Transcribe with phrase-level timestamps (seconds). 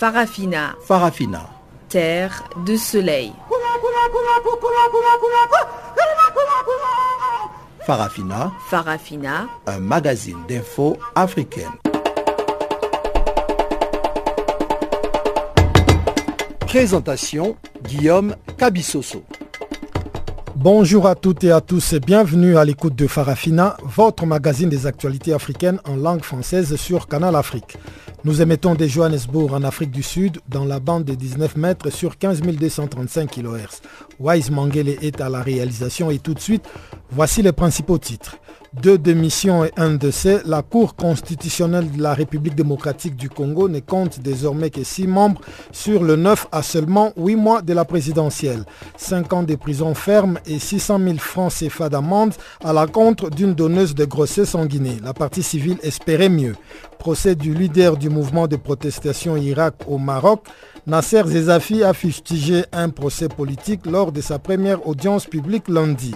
[0.00, 0.76] Farafina.
[0.82, 1.50] Farafina.
[1.90, 3.34] Terre de soleil.
[7.84, 8.50] Farafina.
[8.70, 9.46] Farafina.
[9.66, 11.68] Un magazine d'infos africaine.
[16.60, 19.22] Présentation Guillaume Cabissoso.
[20.62, 24.86] Bonjour à toutes et à tous et bienvenue à l'écoute de Farafina, votre magazine des
[24.86, 27.78] actualités africaines en langue française sur Canal Afrique.
[28.22, 32.18] Nous émettons des Johannesburg en Afrique du Sud dans la bande de 19 mètres sur
[32.18, 33.80] 15 235 kHz.
[34.18, 36.68] Wise Mangele est à la réalisation et tout de suite,
[37.10, 38.36] voici les principaux titres.
[38.72, 43.80] Deux démissions et un décès, la Cour constitutionnelle de la République démocratique du Congo ne
[43.80, 45.40] compte désormais que six membres
[45.72, 48.62] sur le 9 à seulement 8 mois de la présidentielle.
[48.96, 53.54] 5 ans de prison ferme et 600 000 francs CFA d'amende à la contre d'une
[53.54, 54.98] donneuse de grossesse en Guinée.
[55.02, 56.54] La partie civile espérait mieux.
[57.00, 60.44] Procès du leader du mouvement de protestation Irak au Maroc,
[60.86, 66.14] Nasser Zezafi a fustigé un procès politique lors de sa première audience publique lundi.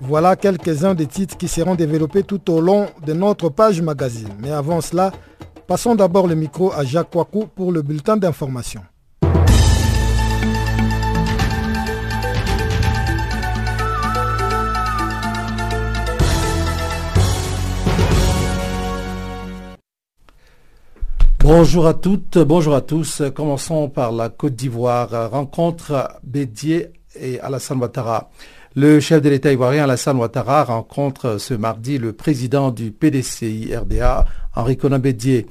[0.00, 4.28] Voilà quelques-uns des titres qui seront développés tout au long de notre page magazine.
[4.38, 5.12] Mais avant cela,
[5.66, 8.82] passons d'abord le micro à Jacques Wakou pour le bulletin d'information.
[21.44, 23.20] Bonjour à toutes, bonjour à tous.
[23.34, 25.30] Commençons par la Côte d'Ivoire.
[25.30, 26.86] Rencontre Bédier
[27.20, 28.30] et Alassane Ouattara.
[28.74, 34.24] Le chef de l'État ivoirien Alassane Ouattara rencontre ce mardi le président du PDCI RDA,
[34.56, 35.44] Henri Conan Bédier.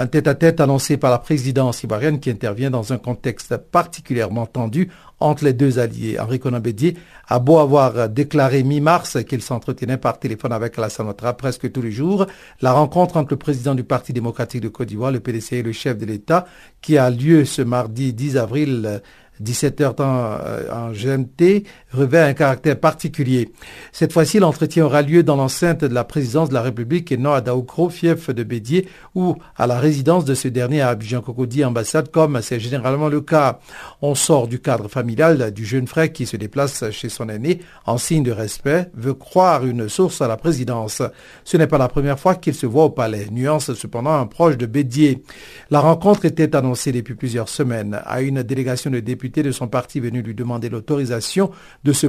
[0.00, 5.44] Un tête-à-tête annoncé par la présidence ivoirienne qui intervient dans un contexte particulièrement tendu entre
[5.44, 6.20] les deux alliés.
[6.20, 6.96] Henri Conan Bédier
[7.26, 11.90] a beau avoir déclaré mi-mars qu'il s'entretenait par téléphone avec Alassane Ouattara presque tous les
[11.90, 12.28] jours,
[12.60, 15.72] la rencontre entre le président du Parti démocratique de Côte d'Ivoire, le PDC et le
[15.72, 16.46] chef de l'État,
[16.80, 19.02] qui a lieu ce mardi 10 avril
[19.42, 23.52] 17h euh, en GMT, revêt un caractère particulier.
[23.92, 27.32] Cette fois-ci, l'entretien aura lieu dans l'enceinte de la présidence de la République et non
[27.32, 32.10] à Daoukro, fief de Bédier, ou à la résidence de ce dernier à Abidjan-Cocody, ambassade,
[32.10, 33.58] comme c'est généralement le cas.
[34.02, 37.98] On sort du cadre familial du jeune frère qui se déplace chez son aîné en
[37.98, 41.02] signe de respect, veut croire une source à la présidence.
[41.44, 43.26] Ce n'est pas la première fois qu'il se voit au palais.
[43.30, 45.22] Nuance cependant un proche de Bédier.
[45.70, 50.00] La rencontre était annoncée depuis plusieurs semaines à une délégation de députés de son parti
[50.00, 51.50] venu lui demander l'autorisation
[51.84, 52.06] de se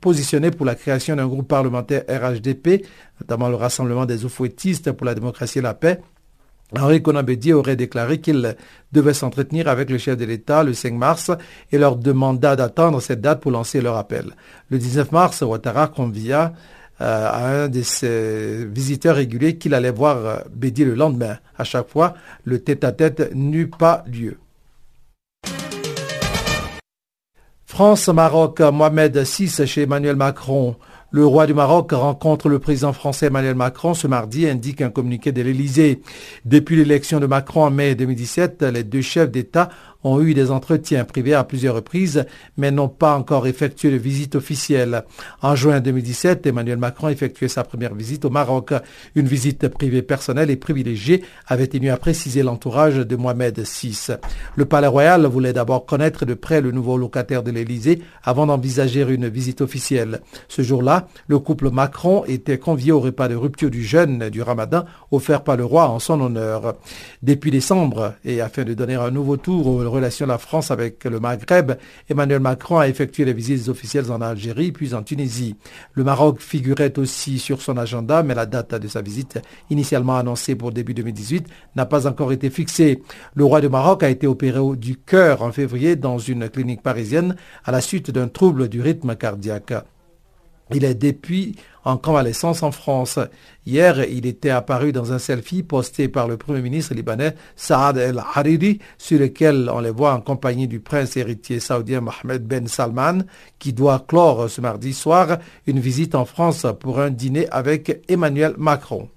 [0.00, 2.86] positionner pour la création d'un groupe parlementaire RHDP,
[3.20, 6.00] notamment le Rassemblement des Oufouettistes pour la démocratie et la paix.
[6.76, 8.56] Henri Konabedi aurait déclaré qu'il
[8.92, 11.30] devait s'entretenir avec le chef de l'État le 5 mars
[11.70, 14.34] et leur demanda d'attendre cette date pour lancer leur appel.
[14.70, 16.52] Le 19 mars, Ouattara convia
[17.00, 21.38] euh, à un de ses visiteurs réguliers qu'il allait voir euh, Bédier le lendemain.
[21.58, 24.38] À chaque fois, le tête-à-tête n'eut pas lieu.
[27.66, 30.76] France-Maroc, Mohamed VI chez Emmanuel Macron.
[31.10, 35.32] Le roi du Maroc rencontre le président français Emmanuel Macron ce mardi, indique un communiqué
[35.32, 36.02] de l'Élysée.
[36.44, 39.70] Depuis l'élection de Macron en mai 2017, les deux chefs d'État
[40.04, 42.24] ont eu des entretiens privés à plusieurs reprises,
[42.56, 45.04] mais n'ont pas encore effectué de visite officielle.
[45.42, 48.72] En juin 2017, Emmanuel Macron a effectué sa première visite au Maroc.
[49.14, 54.12] Une visite privée personnelle et privilégiée avait tenu à préciser l'entourage de Mohamed VI.
[54.56, 59.02] Le Palais Royal voulait d'abord connaître de près le nouveau locataire de l'Élysée avant d'envisager
[59.02, 60.20] une visite officielle.
[60.48, 64.84] Ce jour-là, le couple Macron était convié au repas de rupture du jeûne du Ramadan
[65.10, 66.74] offert par le roi en son honneur.
[67.22, 71.04] Depuis décembre, et afin de donner un nouveau tour au relation de la France avec
[71.04, 71.72] le Maghreb,
[72.08, 75.56] Emmanuel Macron a effectué les visites officielles en Algérie puis en Tunisie.
[75.94, 79.40] Le Maroc figurait aussi sur son agenda, mais la date de sa visite,
[79.70, 81.46] initialement annoncée pour début 2018,
[81.76, 83.02] n'a pas encore été fixée.
[83.34, 87.36] Le roi du Maroc a été opéré du cœur en février dans une clinique parisienne
[87.64, 89.72] à la suite d'un trouble du rythme cardiaque.
[90.70, 93.18] Il est depuis en convalescence en France.
[93.66, 98.78] Hier, il était apparu dans un selfie posté par le Premier ministre libanais Saad El-Hariri,
[98.96, 103.24] sur lequel on les voit en compagnie du prince héritier saoudien Mohamed Ben Salman,
[103.58, 108.54] qui doit clore ce mardi soir une visite en France pour un dîner avec Emmanuel
[108.56, 109.08] Macron.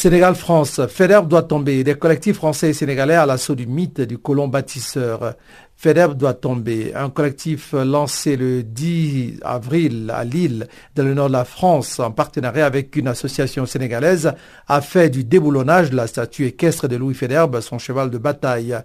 [0.00, 1.84] Sénégal-France, FEDER doit tomber.
[1.84, 5.34] Des collectifs français et sénégalais à l'assaut du mythe du colon bâtisseur.
[5.82, 6.92] FEDER doit tomber.
[6.94, 12.10] Un collectif lancé le 10 avril à Lille, dans le nord de la France, en
[12.10, 14.34] partenariat avec une association sénégalaise,
[14.68, 18.76] a fait du déboulonnage de la statue équestre de Louis Federbe son cheval de bataille.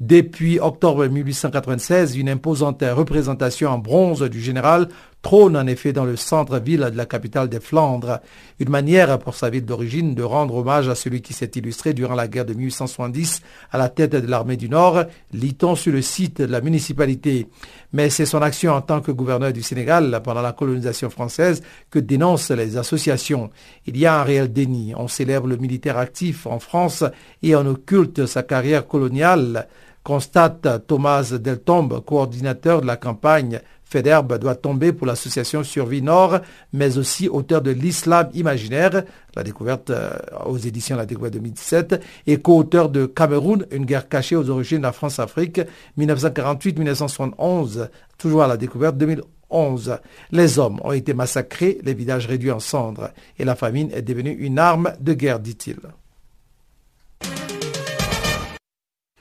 [0.00, 4.88] Depuis octobre 1896, une imposante représentation en bronze du général
[5.24, 8.20] trône en effet dans le centre-ville de la capitale des Flandres.
[8.60, 12.14] Une manière pour sa ville d'origine de rendre hommage à celui qui s'est illustré durant
[12.14, 13.40] la guerre de 1870
[13.72, 17.48] à la tête de l'armée du Nord, lit-on sur le site de la municipalité.
[17.94, 21.98] Mais c'est son action en tant que gouverneur du Sénégal pendant la colonisation française que
[21.98, 23.50] dénoncent les associations.
[23.86, 24.92] Il y a un réel déni.
[24.94, 27.02] On célèbre le militaire actif en France
[27.42, 29.68] et on occulte sa carrière coloniale
[30.04, 33.60] constate Thomas Deltombe, coordinateur de la campagne
[33.94, 36.40] Federbe doit tomber pour l'association Survie Nord,
[36.72, 39.04] mais aussi auteur de l'Islam imaginaire,
[39.36, 40.10] la découverte euh,
[40.46, 44.82] aux éditions La Découverte 2017, et co-auteur de Cameroun, une guerre cachée aux origines de
[44.82, 45.60] la France-Afrique,
[45.96, 47.88] 1948-1971,
[48.18, 49.98] toujours à la découverte 2011.
[50.32, 54.32] Les hommes ont été massacrés, les villages réduits en cendres, et la famine est devenue
[54.32, 55.78] une arme de guerre, dit-il.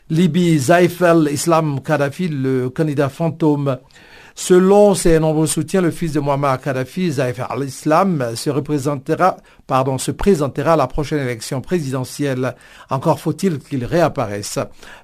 [0.09, 3.77] Libye, Zaif al-Islam Kadhafi, le candidat fantôme
[4.35, 8.49] Selon ses nombreux soutiens, le fils de Muammar Kadhafi, Zaif al-Islam, se
[10.11, 12.55] présentera à la prochaine élection présidentielle.
[12.89, 14.57] Encore faut-il qu'il réapparaisse.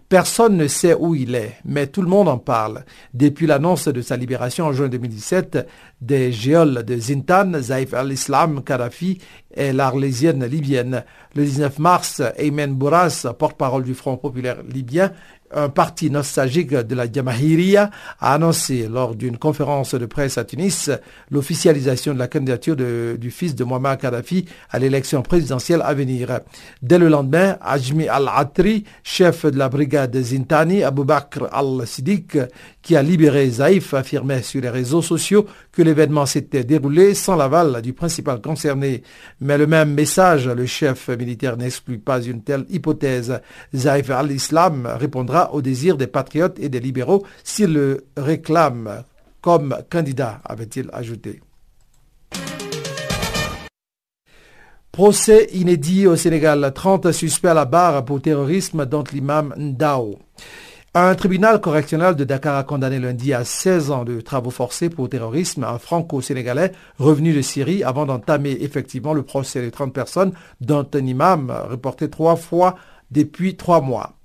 [0.09, 2.83] Personne ne sait où il est, mais tout le monde en parle.
[3.13, 5.67] Depuis l'annonce de sa libération en juin 2017
[6.01, 9.19] des géoles de Zintan, Zaif al-Islam Kadhafi
[9.53, 11.03] est l'arlésienne libyenne.
[11.35, 15.11] Le 19 mars, Ayman Bourras, porte-parole du Front populaire libyen,
[15.51, 20.91] un parti nostalgique de la Jamahiriya a annoncé lors d'une conférence de presse à Tunis
[21.31, 26.39] l'officialisation de la candidature du fils de Muammar Kadhafi à l'élection présidentielle à venir.
[26.81, 32.37] Dès le lendemain, Ajmi al-Atri, chef de la brigade Zintani, Abu Bakr al-Siddiq,
[32.81, 37.81] qui a libéré Zaïf, affirmait sur les réseaux sociaux que l'événement s'était déroulé sans l'aval
[37.81, 39.03] du principal concerné.
[39.41, 43.41] Mais le même message, le chef militaire n'exclut pas une telle hypothèse.
[43.75, 49.03] Zaïf al-Islam répondra au désir des patriotes et des libéraux s'ils le réclament
[49.41, 51.41] comme candidat, avait-il ajouté.
[54.91, 56.71] Procès inédit au Sénégal.
[56.75, 60.19] 30 suspects à la barre pour terrorisme, dont l'imam Ndao.
[60.95, 65.07] Un tribunal correctionnel de Dakar a condamné lundi à 16 ans de travaux forcés pour
[65.07, 70.87] terrorisme un franco-sénégalais revenu de Syrie avant d'entamer effectivement le procès de 30 personnes, dont
[70.95, 72.75] un imam reporté trois fois
[73.11, 74.18] depuis trois mois.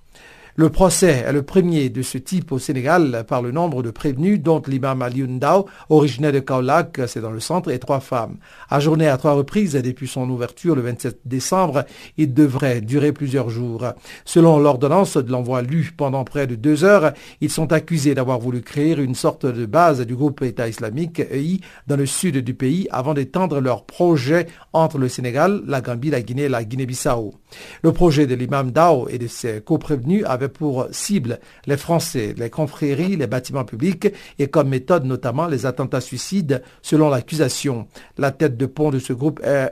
[0.57, 4.39] Le procès est le premier de ce type au Sénégal par le nombre de prévenus,
[4.39, 8.37] dont l'imam Ali Ndao, originaire de Kaolack, c'est dans le centre, et trois femmes.
[8.69, 11.83] Ajourné à trois reprises depuis son ouverture le 27 décembre,
[12.15, 13.83] il devrait durer plusieurs jours.
[14.23, 17.11] Selon l'ordonnance de l'envoi lu pendant près de deux heures,
[17.41, 21.59] ils sont accusés d'avoir voulu créer une sorte de base du groupe État islamique EI
[21.87, 26.21] dans le sud du pays avant d'étendre leur projet entre le Sénégal, la Gambie, la
[26.21, 27.33] Guinée et la Guinée-Bissau.
[27.81, 32.49] Le projet de l'imam Dao et de ses co-prévenus avait pour cible les Français, les
[32.49, 34.07] confréries, les bâtiments publics
[34.39, 37.87] et comme méthode notamment les attentats suicides selon l'accusation.
[38.17, 39.71] La tête de pont de ce groupe est,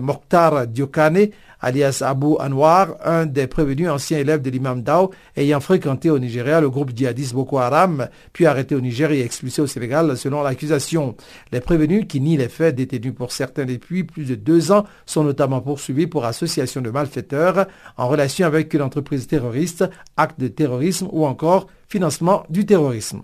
[0.00, 1.30] Mokhtar Diokane,
[1.60, 6.60] alias Abu Anwar, un des prévenus anciens élèves de l'imam Dao, ayant fréquenté au Nigeria
[6.60, 11.16] le groupe djihadiste Boko Haram, puis arrêté au Niger et expulsé au Sénégal selon l'accusation.
[11.52, 15.24] Les prévenus, qui nient les faits détenus pour certains depuis plus de deux ans, sont
[15.24, 17.66] notamment poursuivis pour association de malfaiteurs
[17.96, 19.84] en relation avec une entreprise terroriste,
[20.16, 23.22] acte de terrorisme ou encore financement du terrorisme.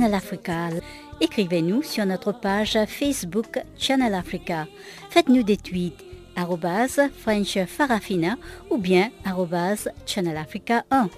[0.00, 0.70] Channel Africa.
[1.20, 4.66] Écrivez-nous sur notre page Facebook Channel Africa.
[5.10, 6.02] Faites-nous des tweets
[7.18, 8.36] French Farafina
[8.70, 9.10] ou bien
[10.06, 11.10] Channel Africa 1.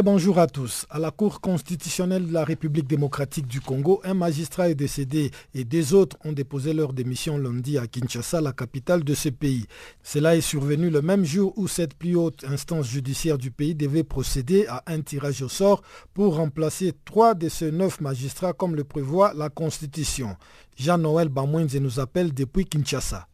[0.00, 0.86] Bonjour à tous.
[0.88, 5.64] À la Cour constitutionnelle de la République démocratique du Congo, un magistrat est décédé et
[5.64, 9.66] des autres ont déposé leur démission lundi à Kinshasa, la capitale de ce pays.
[10.02, 14.02] Cela est survenu le même jour où cette plus haute instance judiciaire du pays devait
[14.02, 15.82] procéder à un tirage au sort
[16.14, 20.36] pour remplacer trois de ces neuf magistrats comme le prévoit la Constitution.
[20.74, 23.28] Jean-Noël Bamouinze nous appelle depuis Kinshasa.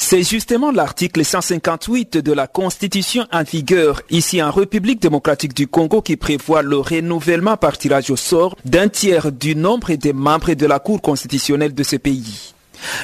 [0.00, 6.00] C'est justement l'article 158 de la Constitution en vigueur ici en République démocratique du Congo
[6.00, 10.66] qui prévoit le renouvellement par tirage au sort d'un tiers du nombre des membres de
[10.66, 12.54] la Cour constitutionnelle de ce pays.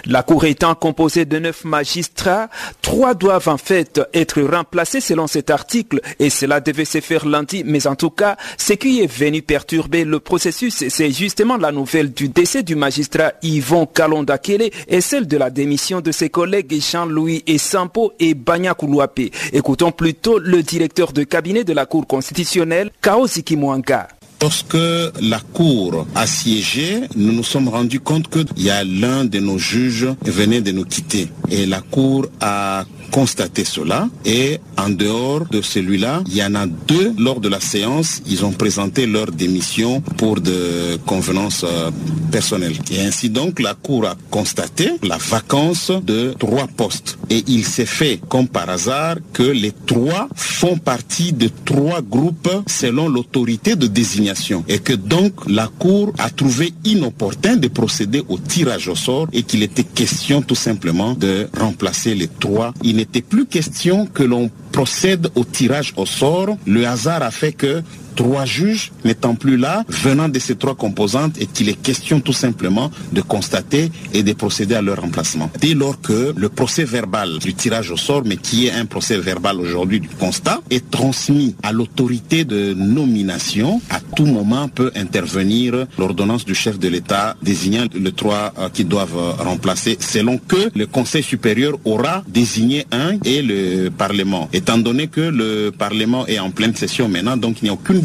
[0.06, 2.48] La Cour étant composée de neuf magistrats,
[2.82, 7.62] trois doivent en fait être remplacés selon cet article et cela devait se faire lundi,
[7.64, 12.12] mais en tout cas, ce qui est venu perturber le processus, c'est justement la nouvelle
[12.12, 17.42] du décès du magistrat Yvon Kalondakele et celle de la démission de ses collègues Jean-Louis
[17.46, 19.30] Essampo et Banya Koulouapé.
[19.52, 24.08] Écoutons plutôt le directeur de cabinet de la Cour constitutionnelle, Kaoziki Mwanga.
[24.40, 24.76] Lorsque
[25.22, 29.58] la Cour a siégé, nous nous sommes rendus compte qu'il y a l'un de nos
[29.58, 31.28] juges venait de nous quitter.
[31.50, 36.66] Et la Cour a constaté cela et en dehors de celui-là, il y en a
[36.66, 41.92] deux lors de la séance, ils ont présenté leur démission pour de convenances euh,
[42.32, 42.76] personnelles.
[42.90, 47.16] Et ainsi donc, la Cour a constaté la vacance de trois postes.
[47.30, 52.50] Et il s'est fait, comme par hasard, que les trois font partie de trois groupes
[52.66, 54.64] selon l'autorité de désignation.
[54.66, 59.44] Et que donc, la Cour a trouvé inopportun de procéder au tirage au sort et
[59.44, 65.28] qu'il était question tout simplement de remplacer les trois n'était plus question que l'on procède
[65.34, 66.56] au tirage au sort.
[66.66, 67.82] Le hasard a fait que
[68.14, 72.32] trois juges n'étant plus là, venant de ces trois composantes, et qu'il est question tout
[72.32, 75.50] simplement de constater et de procéder à leur remplacement.
[75.60, 79.18] Dès lors que le procès verbal du tirage au sort, mais qui est un procès
[79.18, 85.86] verbal aujourd'hui du constat, est transmis à l'autorité de nomination, à tout moment peut intervenir
[85.98, 90.70] l'ordonnance du chef de l'État désignant les trois euh, qui doivent euh, remplacer, selon que
[90.74, 94.48] le Conseil supérieur aura désigné un et le Parlement.
[94.52, 98.00] Étant donné que le Parlement est en pleine session maintenant, donc il n'y a aucune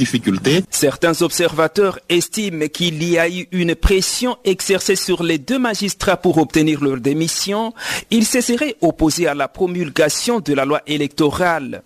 [0.69, 6.37] Certains observateurs estiment qu'il y a eu une pression exercée sur les deux magistrats pour
[6.37, 7.73] obtenir leur démission.
[8.11, 11.83] Ils se seraient opposés à la promulgation de la loi électorale.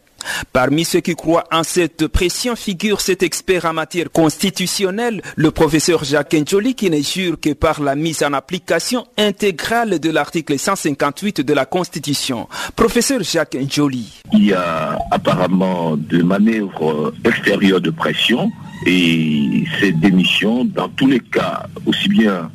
[0.52, 6.04] Parmi ceux qui croient en cette pression figure cet expert en matière constitutionnelle, le professeur
[6.04, 11.42] Jacques Njoli, qui ne jure que par la mise en application intégrale de l'article 158
[11.42, 12.48] de la Constitution.
[12.76, 14.22] Professeur Jacques Njoli.
[14.34, 18.52] Il y a apparemment des manœuvres extérieures de pression
[18.86, 22.50] et cette démission, dans tous les cas, aussi bien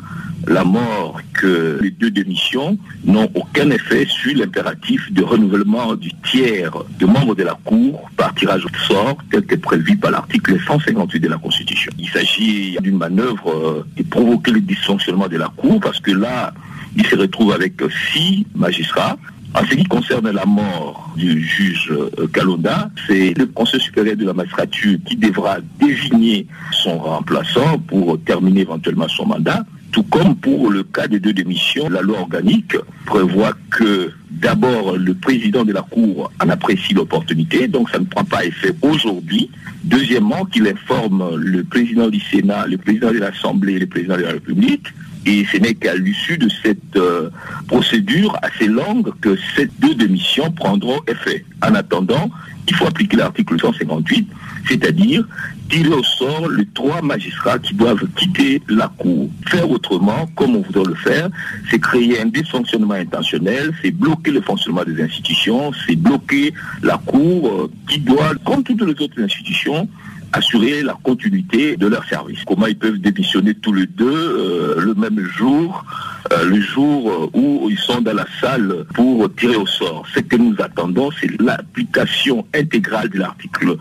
[0.49, 6.73] la mort que les deux démissions n'ont aucun effet sur l'impératif de renouvellement du tiers
[6.99, 11.21] de membres de la Cour par tirage au sort tel que prévu par l'article 158
[11.21, 11.93] de la Constitution.
[11.99, 16.53] Il s'agit d'une manœuvre euh, qui provoquer le dysfonctionnement de la Cour parce que là,
[16.97, 17.75] il se retrouve avec
[18.13, 19.17] six magistrats
[19.55, 21.93] en ce qui concerne la mort du juge
[22.33, 28.21] Kalonda, euh, c'est le Conseil supérieur de la magistrature qui devra désigner son remplaçant pour
[28.21, 29.65] terminer éventuellement son mandat.
[29.93, 32.77] Tout comme pour le cas des deux démissions, la loi organique
[33.07, 38.25] prévoit que d'abord le président de la Cour en apprécie l'opportunité, donc ça ne prend
[38.25, 39.51] pas effet aujourd'hui.
[39.85, 44.23] Deuxièmement, qu'il informe le président du Sénat, le président de l'Assemblée et le président de
[44.23, 44.89] la République.
[45.27, 47.29] Et ce n'est qu'à l'issue de cette euh,
[47.67, 51.45] procédure assez longue que ces deux démissions prendront effet.
[51.63, 52.31] En attendant,
[52.67, 54.29] il faut appliquer l'article 158,
[54.67, 55.27] c'est-à-dire
[55.69, 59.29] tirer au sort les trois magistrats qui doivent quitter la Cour.
[59.47, 61.29] Faire autrement, comme on voudrait le faire,
[61.71, 67.49] c'est créer un dysfonctionnement intentionnel, c'est bloquer le fonctionnement des institutions, c'est bloquer la Cour
[67.49, 69.89] euh, qui doit, comme toutes les autres institutions,
[70.33, 72.41] assurer la continuité de leur service.
[72.47, 75.85] Comment ils peuvent démissionner tous les deux euh, le même jour,
[76.33, 80.05] euh, le jour où ils sont dans la salle pour tirer au sort.
[80.15, 83.77] Ce que nous attendons, c'est l'application intégrale de l'article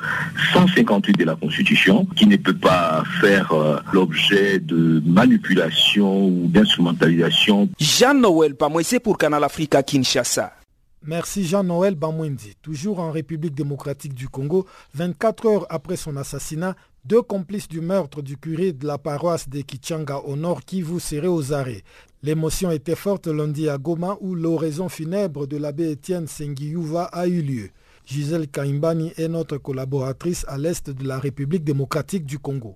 [0.53, 7.69] 158 de la Constitution, qui ne peut pas faire euh, l'objet de manipulation ou d'instrumentalisation.
[7.79, 10.56] Jean-Noël Pamoissé pour Canal Africa Kinshasa.
[11.07, 12.55] Merci Jean-Noël Bamwendi.
[12.61, 18.21] Toujours en République démocratique du Congo, 24 heures après son assassinat, deux complices du meurtre
[18.21, 21.83] du curé de la paroisse de Kichanga au nord Kivu seraient aux arrêts.
[22.23, 27.41] L'émotion était forte lundi à Goma où l'oraison funèbre de l'abbé Étienne Sengiyuva a eu
[27.41, 27.69] lieu.
[28.05, 32.75] Gisèle Kaimbani est notre collaboratrice à l'est de la République démocratique du Congo.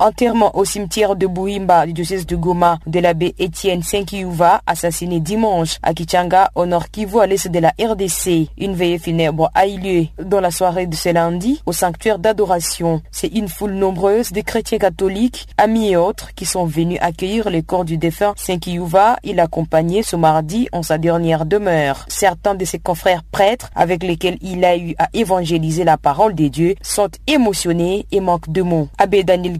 [0.00, 5.78] Enterrement au cimetière de Bouimba du diocèse de Goma de l'abbé Étienne Senkiyuva, assassiné dimanche
[5.82, 8.48] à Kichanga, au nord Kivu, à l'est de la RDC.
[8.58, 13.02] Une veillée funèbre a eu lieu dans la soirée de ce lundi au sanctuaire d'adoration.
[13.10, 17.62] C'est une foule nombreuse de chrétiens catholiques, amis et autres qui sont venus accueillir le
[17.62, 19.16] corps du défunt Senkiyuva.
[19.24, 22.04] Il accompagnait ce mardi en sa dernière demeure.
[22.06, 26.50] Certains de ses confrères prêtres avec lesquels il a eu à évangéliser la parole des
[26.50, 28.88] dieux sont émotionnés et manquent de mots.
[28.96, 29.58] Abbé Daniel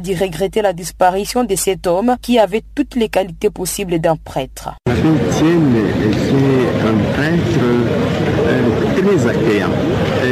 [0.00, 4.70] dit regretter la disparition de cet homme qui avait toutes les qualités possibles d'un prêtre.
[4.84, 4.98] Était
[6.88, 7.60] un prêtre
[8.46, 9.70] euh, très accueillant.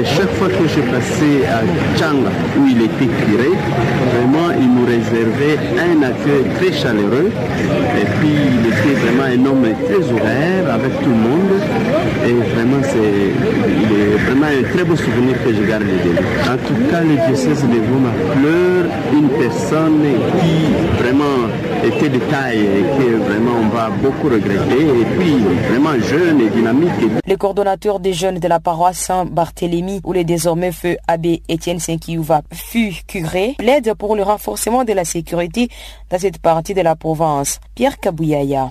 [0.04, 1.62] chaque fois que je passais à
[1.98, 3.50] Changa, où il était curé,
[4.14, 7.30] vraiment, il nous réservait un accueil très chaleureux.
[8.00, 11.54] Et puis, il était vraiment un homme très ouvert avec tout le monde.
[12.26, 13.32] Et vraiment, c'est,
[13.82, 16.26] il est vraiment un très beau souvenir que je garde de lui.
[16.48, 20.02] En tout cas, le diocèse de Goma pleure une personne
[20.40, 21.48] qui vraiment
[21.84, 24.82] était de taille et que vraiment on va beaucoup regretter.
[25.00, 25.36] Et puis,
[25.68, 26.90] vraiment jeune et dynamique.
[27.26, 32.42] Le coordonnateur des jeunes de la paroisse Saint-Barthélemy, où les désormais feu abbé Étienne Saint-Kiouva
[32.52, 35.68] fut curé, plaide pour le renforcement de la sécurité
[36.10, 37.60] dans cette partie de la province.
[37.74, 38.70] Pierre Kabouyaya.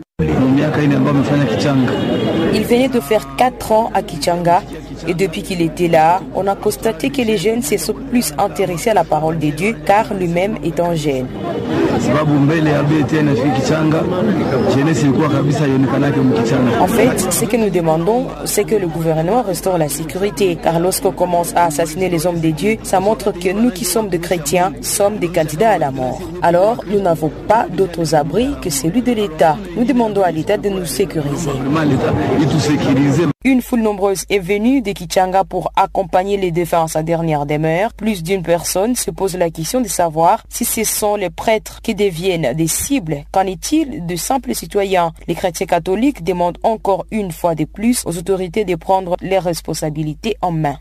[2.54, 4.62] Il venait de faire 4 ans à Kichanga
[5.08, 8.90] et depuis qu'il était là, on a constaté que les jeunes se sont plus intéressés
[8.90, 11.28] à la parole de Dieu car lui-même est en jeune.
[16.80, 21.12] En fait, ce que nous demandons, c'est que le gouvernement restaure la sécurité car lorsqu'on
[21.12, 24.74] commence à assassiner les hommes de Dieu, ça montre que nous qui sommes des chrétiens
[24.82, 26.22] sommes des candidats à la mort.
[26.42, 29.58] Alors, nous n'avons pas d'autres abris que celui de l'État.
[29.76, 31.52] Nous demandons à l'État de nous sécuriser.
[33.46, 37.94] Une foule nombreuse est venue de Kichanga pour accompagner les défunts à sa dernière demeure.
[37.94, 41.89] Plus d'une personne se pose la question de savoir si ce sont les prêtres qui
[41.96, 43.24] deviennent des cibles.
[43.32, 45.14] Qu'en est-il de simples citoyens?
[45.28, 50.38] Les chrétiens catholiques demandent encore une fois de plus aux autorités de prendre leurs responsabilités
[50.42, 50.78] en main.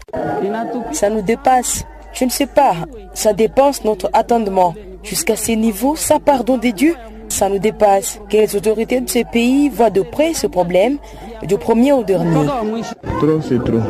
[0.92, 1.84] Ça nous dépasse.
[2.12, 2.74] Je ne sais pas.
[3.14, 4.74] Ça dépense notre attendement.
[5.02, 6.96] Jusqu'à ce niveau, ça pardon des dieux
[7.28, 8.20] ça nous dépasse.
[8.28, 10.98] Que les autorités de ces pays voient de près ce problème,
[11.42, 12.46] du premier au dernier.
[13.18, 13.80] Trop c'est trop.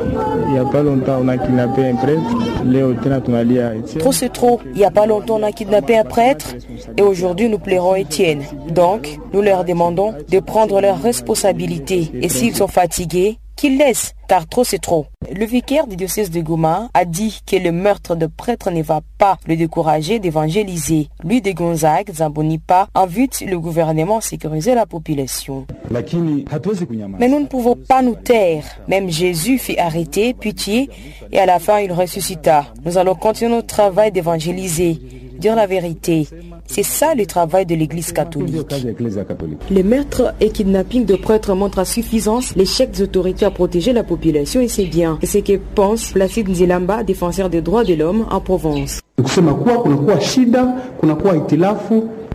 [0.47, 3.99] Il n'y a pas longtemps, on a kidnappé un prêtre.
[3.99, 4.61] Trop c'est trop.
[4.67, 6.55] Il n'y a pas longtemps, on a kidnappé un prêtre.
[6.97, 8.43] Et aujourd'hui, nous plairons Étienne.
[8.71, 12.11] Donc, nous leur demandons de prendre leurs responsabilités.
[12.21, 15.07] Et s'ils sont fatigués, qu'ils laissent, car trop c'est trop.
[15.35, 19.01] Le vicaire du diocèse de Goma a dit que le meurtre de prêtre ne va
[19.19, 21.09] pas le décourager d'évangéliser.
[21.25, 25.67] Lui de Gonzague, Zambonipa, invite le gouvernement à sécuriser la population.
[25.91, 28.65] Mais nous ne pouvons pas nous taire.
[28.87, 30.89] Même Jésus fit arrêter, pitié,
[31.33, 32.67] et à la fin il ressuscita.
[32.85, 35.01] Nous allons continuer notre travail d'évangéliser,
[35.37, 36.29] dire la vérité.
[36.71, 38.71] C'est ça le travail de l'Église catholique.
[39.71, 44.05] Les meurtres et kidnappings de prêtres montrent à suffisance l'échec des autorités à protéger la
[44.05, 45.19] population et c'est bien.
[45.23, 49.01] C'est ce que pense Placide Nzilamba, défenseur des droits de l'homme en Provence.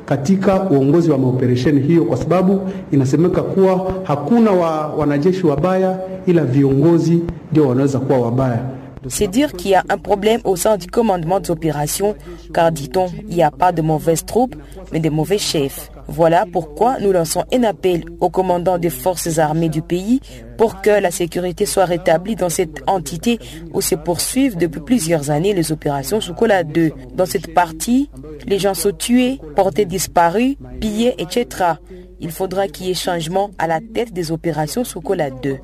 [0.06, 2.60] katika uongozi wa maoperesheni hiyo, kwa sababu
[2.91, 7.19] inasemeka kuwa hakuna wa, wanajeshi wabaya, ila viongozi
[7.52, 8.60] ndio wanaweza kuwa wabaya.
[9.09, 12.15] C'est dire qu'il y a un problème au sein du commandement des opérations,
[12.53, 14.55] car dit-on, il n'y a pas de mauvaises troupes,
[14.91, 15.89] mais de mauvais chefs.
[16.07, 20.19] Voilà pourquoi nous lançons un appel aux commandants des forces armées du pays
[20.57, 23.39] pour que la sécurité soit rétablie dans cette entité
[23.73, 26.91] où se poursuivent depuis plusieurs années les opérations Cola 2.
[27.15, 28.09] Dans cette partie,
[28.45, 31.73] les gens sont tués, portés disparus, pillés, etc.
[32.19, 35.57] Il faudra qu'il y ait changement à la tête des opérations sous Cola 2.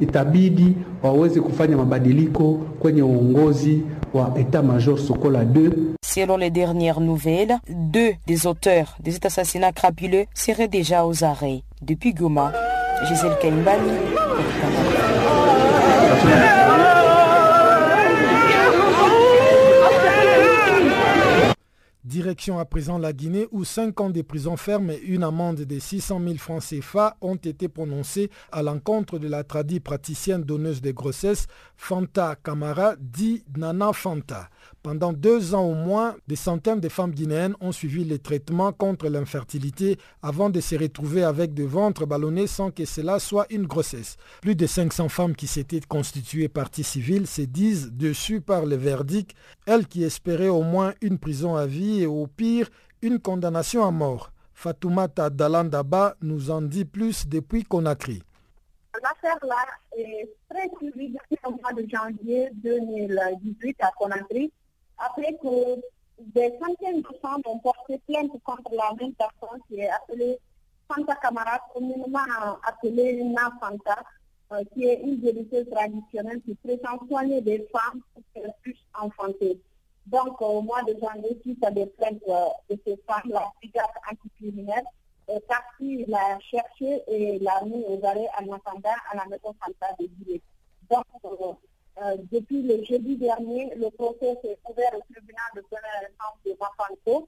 [0.00, 3.82] Itabidi waweze kufanya mabadiliko kwenye uongozi
[4.14, 5.70] wa état-major Sokola 2.
[6.04, 11.62] Selon les dernières nouvelles, deux des auteurs des assassinats crapuleux seraient déjà aux arrêts.
[11.82, 12.52] Depuis Goma,
[13.06, 13.92] Gisèle Kaimbani,
[22.06, 25.78] Direction à présent la Guinée où 5 ans de prison ferme et une amende de
[25.80, 30.92] 600 000 francs CFA ont été prononcés à l'encontre de la tradie praticienne donneuse de
[30.92, 34.48] grossesse Fanta Kamara dit Nana Fanta.
[34.84, 39.08] Pendant deux ans au moins, des centaines de femmes guinéennes ont suivi les traitements contre
[39.08, 44.16] l'infertilité avant de se retrouver avec des ventres ballonnés sans que cela soit une grossesse.
[44.42, 49.34] Plus de 500 femmes qui s'étaient constituées partie civile se disent dessus par le verdict,
[49.66, 52.68] elles qui espéraient au moins une prison à vie et au pire
[53.02, 54.30] une condamnation à mort.
[54.54, 58.22] Fatoumata Dalandaba nous en dit plus depuis Conakry.
[59.02, 64.50] L'affaire-là est très suivie depuis le mois de janvier 2018 à Conakry
[64.98, 65.80] après que
[66.18, 70.38] des centaines de femmes ont porté plainte contre la même personne qui est appelée
[70.88, 72.20] Fanta Kamara, communément
[72.62, 74.02] appelée Nafanta,
[74.52, 79.60] euh, qui est une délicieuse traditionnelle qui prétend soigner des femmes pour qu'elles puissent enfanter.
[80.06, 83.86] Donc, au mois de janvier, suite à des plaintes euh, de ces femmes, la brigade
[84.10, 84.84] anticriminelle
[85.26, 89.96] est partie la chercher et l'a mis aux arrêts en attendant à la maison centrale
[89.98, 90.42] de Guinée.
[90.88, 91.52] Donc, euh,
[92.02, 96.56] euh, depuis le jeudi dernier, le procès s'est ouvert au tribunal de première instance de
[96.60, 97.26] Mafanto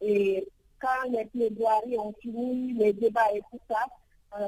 [0.00, 0.46] et
[0.78, 3.86] quand les plaidoiries ont fini, les débats et tout ça,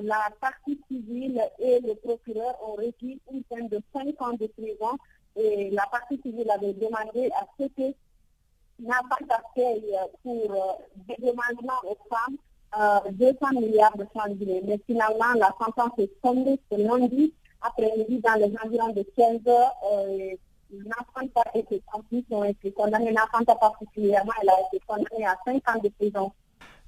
[0.01, 4.97] la partie civile et le procureur ont requis une peine de 5 ans de prison
[5.37, 7.95] et la partie civile avait demandé à ce que
[8.81, 10.57] Nafanta paye pour euh,
[11.07, 12.37] des dédommagements aux femmes
[13.12, 18.35] 200 euh, milliards de francs Mais finalement, la sentence est tombée ce lundi après-midi dans
[18.35, 19.75] les environs de 15 heures.
[19.92, 20.35] Euh,
[20.73, 23.12] Nafanta et ses complices ont été condamnés.
[23.12, 26.33] Nafanta particulièrement, elle a été condamnée à 5 ans de prison.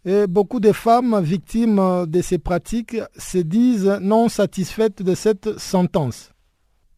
[0.06, 6.33] Et beaucoup de femmes victimes de ces pratiques se disent non satisfaites de cette sentence.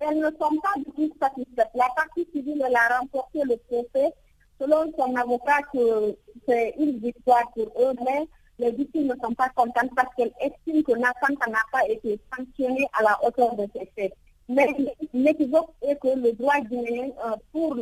[0.00, 1.70] Elles ne sont pas du tout satisfaites.
[1.74, 4.12] La partie civile, a remporté le procès
[4.60, 8.26] selon son avocat que c'est une victoire pour eux, mais
[8.58, 12.86] les victimes ne sont pas contentes parce qu'elles estiment que Nathan n'a pas été sanctionné
[12.98, 14.12] à la hauteur de ses faits.
[14.48, 14.68] Mais
[15.12, 17.76] l'équivoque est que le droit guinéen euh, pour,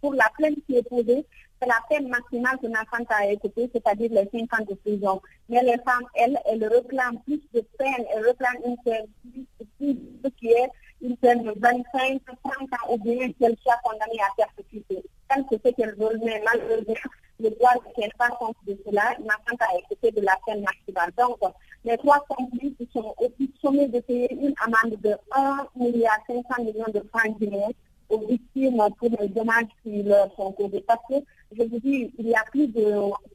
[0.00, 1.26] pour la plainte qui est posée,
[1.60, 5.20] c'est la peine maximale que Nathan a écoutée, c'est-à-dire les 5 ans de prison.
[5.48, 9.46] Mais les femmes, elles, elles réclament plus de peine, elles réclament une peine plus,
[9.78, 10.70] plus, plus qui est
[11.02, 15.02] une peine de 25, 30 ans ou bien qu'elle soit condamnée à perpétuité
[15.50, 16.94] c'est ce qu'elle veut, mais malheureusement,
[17.38, 21.12] le droit qu'elle pas compte de cela, ma tante a écouté de la peine maximale.
[21.16, 21.38] Donc,
[21.84, 26.92] les trois complices sont aussi sommés de payer une amende de 1 milliard 500 millions
[26.92, 27.70] de francs guinéens
[28.10, 30.84] aux victimes pour les dommages qui leur sont causés.
[30.86, 31.14] Parce que,
[31.56, 32.82] je vous dis, il y a plus de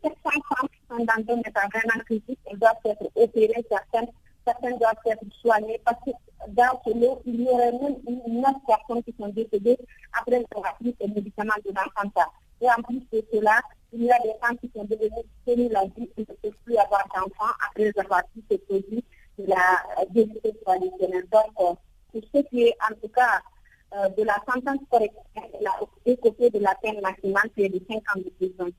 [0.04, 4.10] 700 femmes qui sont dans un état vraiment critique elles doivent être opérées, certaines,
[4.46, 6.12] certaines doivent être soignées parce que
[6.50, 9.78] dans ce lot, il y aurait même 9 personnes qui sont décédées
[10.20, 12.32] après avoir pris ces médicaments de l'enfant.
[12.62, 13.60] Et en plus de cela,
[13.92, 16.78] il y a des femmes qui sont devenues sténies la vie et ne peuvent plus
[16.78, 19.04] avoir d'enfants après avoir pris ces produits
[19.40, 21.26] de la décès traditionnelle.
[21.32, 21.74] Donc, euh,
[22.12, 23.42] pour ce qui est en tout cas
[23.96, 25.20] euh, de la sentence corrective,
[25.62, 28.72] la côté de la peine maximale, c'est de 5 ans de prison.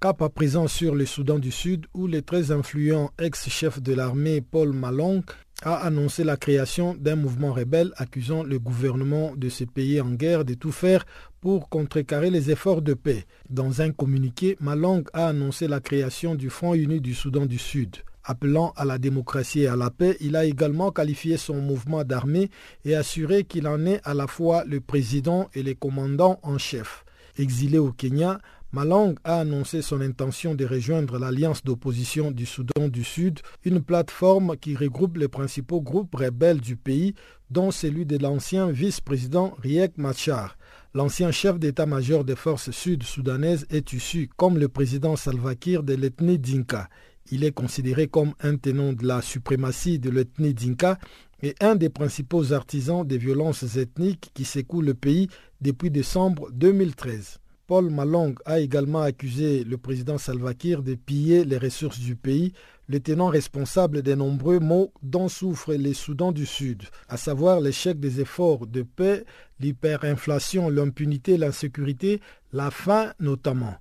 [0.00, 4.40] Cap à présent sur le Soudan du Sud où le très influent ex-chef de l'armée
[4.40, 5.24] Paul Malong
[5.62, 10.44] a annoncé la création d'un mouvement rebelle accusant le gouvernement de ce pays en guerre
[10.44, 11.04] de tout faire
[11.40, 13.26] pour contrecarrer les efforts de paix.
[13.50, 17.96] Dans un communiqué, Malong a annoncé la création du Front uni du Soudan du Sud.
[18.22, 22.50] Appelant à la démocratie et à la paix, il a également qualifié son mouvement d'armée
[22.84, 27.04] et assuré qu'il en est à la fois le président et le commandant en chef.
[27.36, 33.02] Exilé au Kenya, Malang a annoncé son intention de rejoindre l'alliance d'opposition du Soudan du
[33.02, 37.14] Sud, une plateforme qui regroupe les principaux groupes rebelles du pays,
[37.50, 40.58] dont celui de l'ancien vice-président Riek Machar.
[40.92, 46.38] L'ancien chef d'état-major des forces sud-soudanaises est issu, comme le président Salva Kiir, de l'ethnie
[46.38, 46.90] Dinka.
[47.30, 50.98] Il est considéré comme un tenant de la suprématie de l'ethnie Dinka
[51.42, 55.28] et un des principaux artisans des violences ethniques qui secouent le pays
[55.62, 57.38] depuis décembre 2013.
[57.68, 62.54] Paul Malong a également accusé le président Salva Kiir de piller les ressources du pays,
[62.88, 68.00] le tenant responsable des nombreux maux dont souffrent les Soudans du Sud, à savoir l'échec
[68.00, 69.26] des efforts de paix,
[69.60, 72.22] l'hyperinflation, l'impunité, l'insécurité,
[72.54, 73.74] la faim notamment.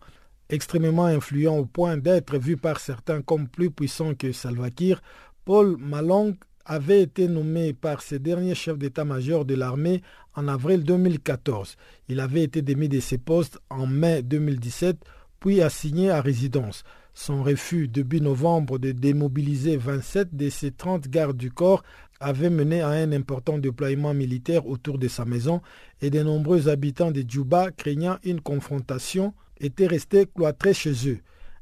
[0.50, 5.02] Extrêmement influent au point d'être vu par certains comme plus puissant que Salva Kiir,
[5.46, 6.36] Paul Malong
[6.68, 10.02] avait été nommé par ce dernier chef d'état-major de l'armée
[10.36, 11.78] en avril 2014.
[12.10, 14.98] Il avait été démis de ses postes en mai 2017,
[15.40, 16.84] puis assigné à résidence.
[17.14, 21.84] Son refus début novembre de démobiliser 27 de ses 30 gardes du corps
[22.20, 25.62] avait mené à un important déploiement militaire autour de sa maison
[26.02, 31.20] et de nombreux habitants de Djouba, craignant une confrontation, étaient restés cloîtrés chez eux.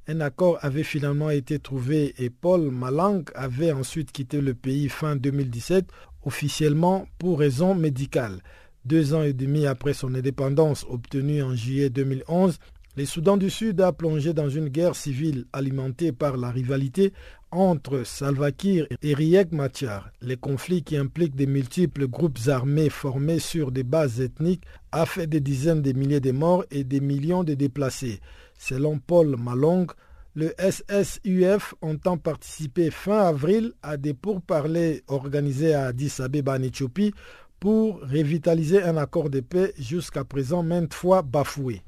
[0.08, 5.15] Un accord avait finalement été trouvé et Paul Malang avait ensuite quitté le pays fin
[5.15, 5.88] 2017
[6.24, 8.39] officiellement pour raisons médicales.
[8.86, 12.60] Deux ans et demi après son indépendance obtenue en juillet 2011,
[12.98, 17.12] le Soudan du Sud a plongé dans une guerre civile alimentée par la rivalité
[17.50, 20.12] entre Salva Kiir et Riek Machar.
[20.22, 25.28] Les conflits qui impliquent de multiples groupes armés formés sur des bases ethniques a fait
[25.28, 28.20] des dizaines de milliers de morts et des millions de déplacés.
[28.58, 29.88] Selon Paul Malong,
[30.34, 37.13] le SSUF entend participer fin avril à des pourparlers organisés à Addis Abeba en Éthiopie
[37.60, 41.82] pour revitaliser un accord de paix jusqu'à présent maintes fois bafoué.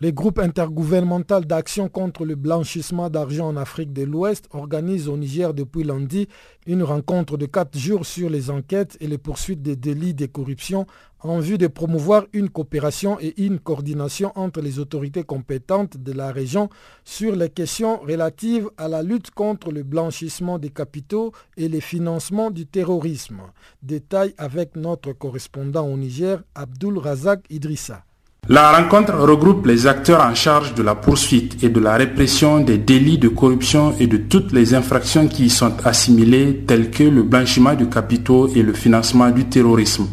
[0.00, 5.54] Le groupe intergouvernemental d'action contre le blanchissement d'argent en Afrique de l'Ouest organise au Niger
[5.54, 6.26] depuis lundi
[6.66, 10.86] une rencontre de quatre jours sur les enquêtes et les poursuites des délits de corruption
[11.20, 16.32] en vue de promouvoir une coopération et une coordination entre les autorités compétentes de la
[16.32, 16.68] région
[17.04, 22.50] sur les questions relatives à la lutte contre le blanchissement des capitaux et le financement
[22.50, 23.42] du terrorisme.
[23.82, 28.04] Détail avec notre correspondant au Niger, Abdul Razak Idrissa.
[28.50, 32.76] La rencontre regroupe les acteurs en charge de la poursuite et de la répression des
[32.76, 37.22] délits de corruption et de toutes les infractions qui y sont assimilées telles que le
[37.22, 40.08] blanchiment de capitaux et le financement du terrorisme.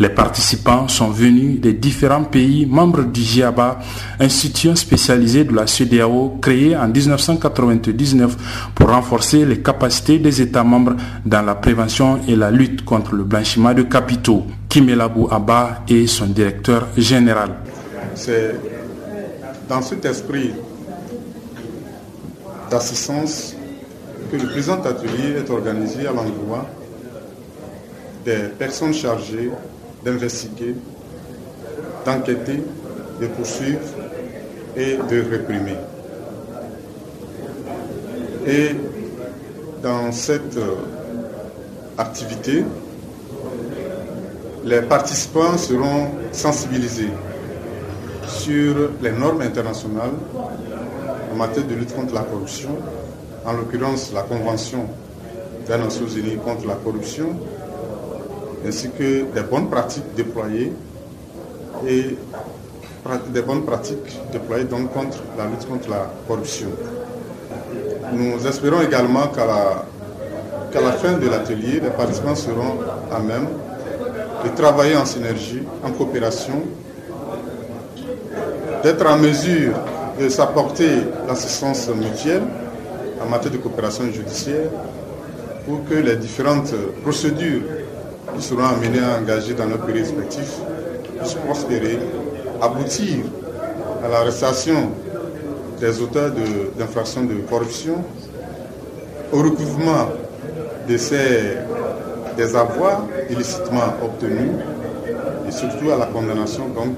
[0.00, 3.78] Les participants sont venus des différents pays membres du GIABA,
[4.20, 10.96] institution spécialisée de la CEDEAO créée en 1999 pour renforcer les capacités des États membres
[11.26, 14.46] dans la prévention et la lutte contre le blanchiment de capitaux.
[14.68, 17.50] Kimelabou Abba est son directeur général.
[18.14, 18.54] C'est
[19.68, 20.52] dans cet esprit
[22.70, 23.54] d'assistance
[24.30, 26.66] que le présent atelier est organisé à l'endroit
[28.24, 29.50] des personnes chargées
[30.04, 30.74] d'investiguer,
[32.04, 32.62] d'enquêter,
[33.20, 33.80] de poursuivre
[34.76, 35.76] et de réprimer.
[38.46, 38.70] Et
[39.82, 40.58] dans cette
[41.98, 42.64] activité,
[44.66, 47.10] les participants seront sensibilisés
[48.26, 50.10] sur les normes internationales
[51.32, 52.70] en matière de lutte contre la corruption,
[53.44, 54.86] en l'occurrence la Convention
[55.68, 57.28] des Nations Unies contre la corruption,
[58.66, 60.72] ainsi que des bonnes pratiques déployées
[61.86, 62.16] et
[63.32, 66.70] des bonnes pratiques déployées donc contre la lutte contre la corruption.
[68.12, 72.78] Nous espérons également qu'à la, la fin de l'atelier, les participants seront
[73.12, 73.46] à même
[74.44, 76.62] de travailler en synergie, en coopération,
[78.82, 79.72] d'être en mesure
[80.20, 80.88] de s'apporter
[81.28, 82.42] l'assistance mutuelle
[83.24, 84.68] en matière de coopération judiciaire
[85.66, 86.72] pour que les différentes
[87.02, 87.62] procédures
[88.36, 90.58] qui seront amenées à engager dans nos pays respectifs
[91.18, 91.98] puissent prospérer,
[92.60, 93.24] aboutir
[94.04, 94.90] à l'arrestation
[95.80, 96.30] des auteurs
[96.78, 98.04] d'infractions de, corruption,
[99.32, 100.08] au recouvrement
[100.88, 101.56] de ces
[102.36, 104.52] des avoirs illicitement obtenus
[105.48, 106.94] et surtout à la condamnation donc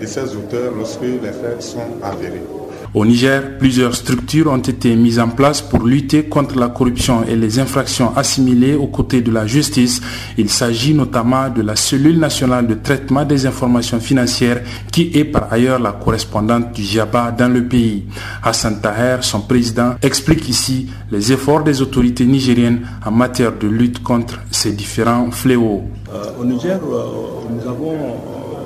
[0.00, 2.57] de ces auteurs lorsque les faits sont avérés.
[2.94, 7.36] Au Niger, plusieurs structures ont été mises en place pour lutter contre la corruption et
[7.36, 10.00] les infractions assimilées aux côtés de la justice.
[10.38, 15.52] Il s'agit notamment de la cellule nationale de traitement des informations financières qui est par
[15.52, 18.04] ailleurs la correspondante du JABA dans le pays.
[18.42, 24.02] Hassan Taher, son président, explique ici les efforts des autorités nigériennes en matière de lutte
[24.02, 25.82] contre ces différents fléaux.
[26.14, 27.04] Euh, au Niger, euh,
[27.50, 27.96] nous avons,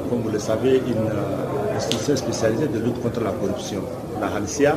[0.08, 3.82] comme vous le savez, une euh, institution spécialisée de lutte contre la corruption?
[4.20, 4.76] La Halcia,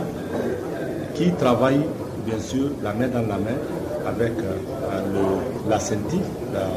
[1.14, 1.82] qui travaille
[2.26, 3.58] bien sûr la main dans la main
[4.06, 6.22] avec euh, la CENTIF,
[6.54, 6.68] la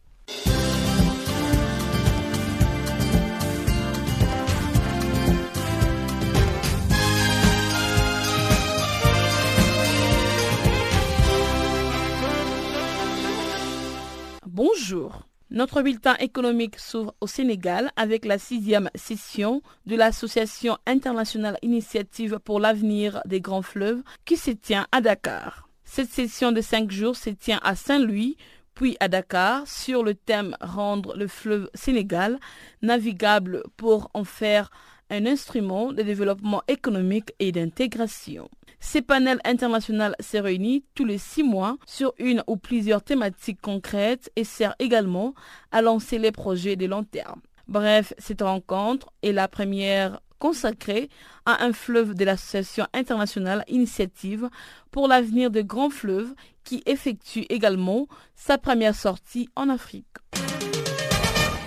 [14.47, 15.30] Bonjour.
[15.53, 22.61] Notre bulletin économique s'ouvre au Sénégal avec la sixième session de l'Association internationale Initiative pour
[22.61, 25.67] l'avenir des grands fleuves qui se tient à Dakar.
[25.83, 28.37] Cette session de cinq jours se tient à Saint-Louis
[28.75, 32.39] puis à Dakar sur le thème Rendre le fleuve Sénégal
[32.81, 34.71] navigable pour en faire
[35.09, 38.49] un instrument de développement économique et d'intégration.
[38.83, 44.31] Ces panels internationaux se réunissent tous les six mois sur une ou plusieurs thématiques concrètes
[44.35, 45.35] et servent également
[45.71, 47.41] à lancer les projets de long terme.
[47.67, 51.09] Bref, cette rencontre est la première consacrée
[51.45, 54.49] à un fleuve de l'Association internationale Initiative
[54.89, 60.07] pour l'avenir des grands fleuves qui effectue également sa première sortie en Afrique.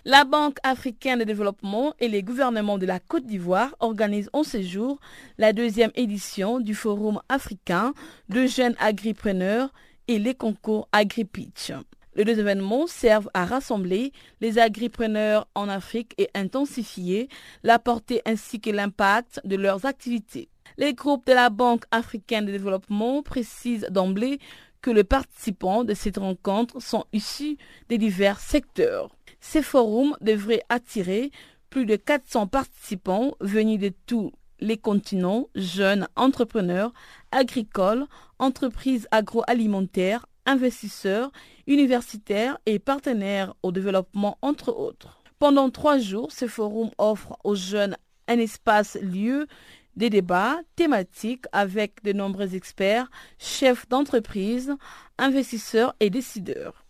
[0.06, 4.60] La Banque africaine de développement et les gouvernements de la Côte d'Ivoire organisent en ce
[4.60, 5.00] jour
[5.38, 7.94] la deuxième édition du Forum africain
[8.28, 9.72] de jeunes agripreneurs
[10.06, 11.72] et les concours AgriPitch.
[12.16, 14.12] Les deux événements servent à rassembler
[14.42, 17.30] les agripreneurs en Afrique et intensifier
[17.62, 20.50] la portée ainsi que l'impact de leurs activités.
[20.76, 24.38] Les groupes de la Banque africaine de développement précisent d'emblée
[24.82, 27.56] que les participants de cette rencontre sont issus
[27.88, 29.08] des divers secteurs.
[29.46, 31.30] Ces forums devraient attirer
[31.68, 36.94] plus de 400 participants venus de tous les continents, jeunes entrepreneurs,
[37.30, 38.06] agricoles,
[38.38, 41.30] entreprises agroalimentaires, investisseurs,
[41.66, 45.22] universitaires et partenaires au développement, entre autres.
[45.38, 49.46] Pendant trois jours, ce forum offre aux jeunes un espace lieu
[49.94, 54.74] des débats thématiques avec de nombreux experts, chefs d'entreprise,
[55.18, 56.83] investisseurs et décideurs.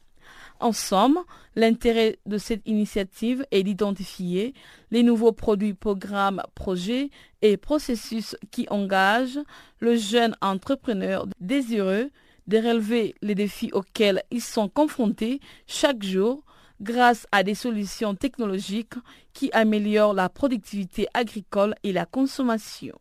[0.65, 1.19] En somme,
[1.57, 4.55] l'intérêt de cette initiative est d'identifier
[4.91, 7.11] les nouveaux produits, programmes, projets
[7.43, 9.41] et processus qui engagent
[9.81, 12.11] le jeune entrepreneur désireux
[12.47, 16.43] de relever les défis auxquels ils sont confrontés chaque jour
[16.81, 18.95] grâce à des solutions technologiques
[19.35, 22.99] qui améliorent la productivité agricole et la consommation.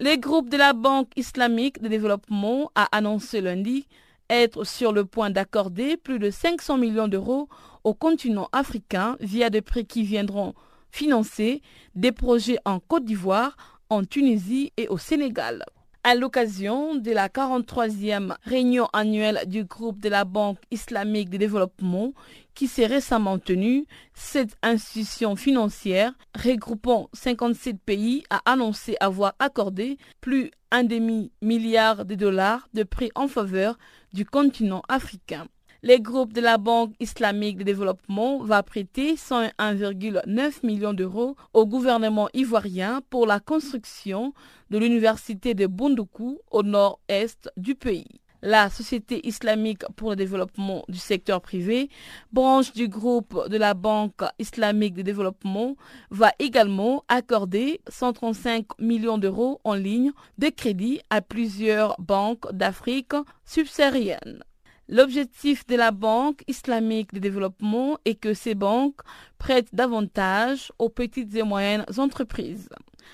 [0.00, 3.86] Les groupes de la Banque islamique de développement a annoncé lundi
[4.30, 7.48] être sur le point d'accorder plus de 500 millions d'euros
[7.84, 10.54] au continent africain via des prêts qui viendront
[10.90, 11.62] financer
[11.94, 13.56] des projets en Côte d'Ivoire,
[13.90, 15.64] en Tunisie et au Sénégal.
[16.02, 22.14] À l'occasion de la 43e réunion annuelle du groupe de la Banque islamique de développement
[22.54, 30.50] qui s'est récemment tenue, cette institution financière regroupant 57 pays a annoncé avoir accordé plus
[30.72, 33.76] d'un demi-milliard de dollars de prêts en faveur
[34.12, 35.46] du continent africain.
[35.82, 42.28] Les groupes de la Banque islamique de développement va prêter 101,9 millions d'euros au gouvernement
[42.34, 44.34] ivoirien pour la construction
[44.68, 48.19] de l'université de Bondoukou au nord-est du pays.
[48.42, 51.90] La Société islamique pour le développement du secteur privé,
[52.32, 55.76] branche du groupe de la Banque islamique de développement,
[56.10, 63.12] va également accorder 135 millions d'euros en ligne de crédit à plusieurs banques d'Afrique
[63.44, 64.42] subsaharienne.
[64.88, 69.02] L'objectif de la Banque islamique de développement est que ces banques
[69.38, 72.68] prêtent davantage aux petites et moyennes entreprises.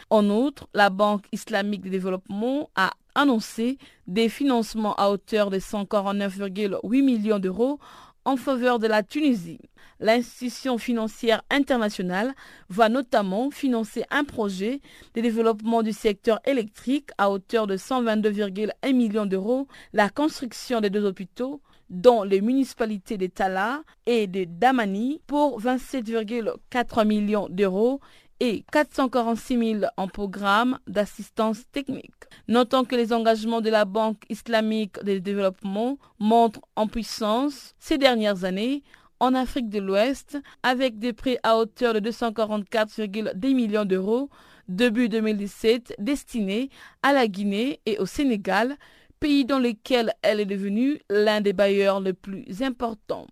[0.09, 7.03] En outre, la Banque islamique de développement a annoncé des financements à hauteur de 149,8
[7.03, 7.79] millions d'euros
[8.25, 9.61] en faveur de la Tunisie.
[9.99, 12.35] L'institution financière internationale
[12.69, 14.81] va notamment financer un projet
[15.15, 21.05] de développement du secteur électrique à hauteur de 122,1 millions d'euros, la construction de deux
[21.05, 28.01] hôpitaux, dont les municipalités de Tala et de Damani pour 27,4 millions d'euros
[28.41, 32.13] et 446 000 en programme d'assistance technique.
[32.49, 38.45] Notons que les engagements de la Banque islamique de développement montrent en puissance ces dernières
[38.45, 38.83] années
[39.21, 44.29] en Afrique de l'Ouest avec des prêts à hauteur de 244,2 millions d'euros
[44.69, 46.71] début 2017 destinés
[47.03, 48.77] à la Guinée et au Sénégal,
[49.21, 53.27] pays dans lesquels elle est devenue l'un des bailleurs les plus importants.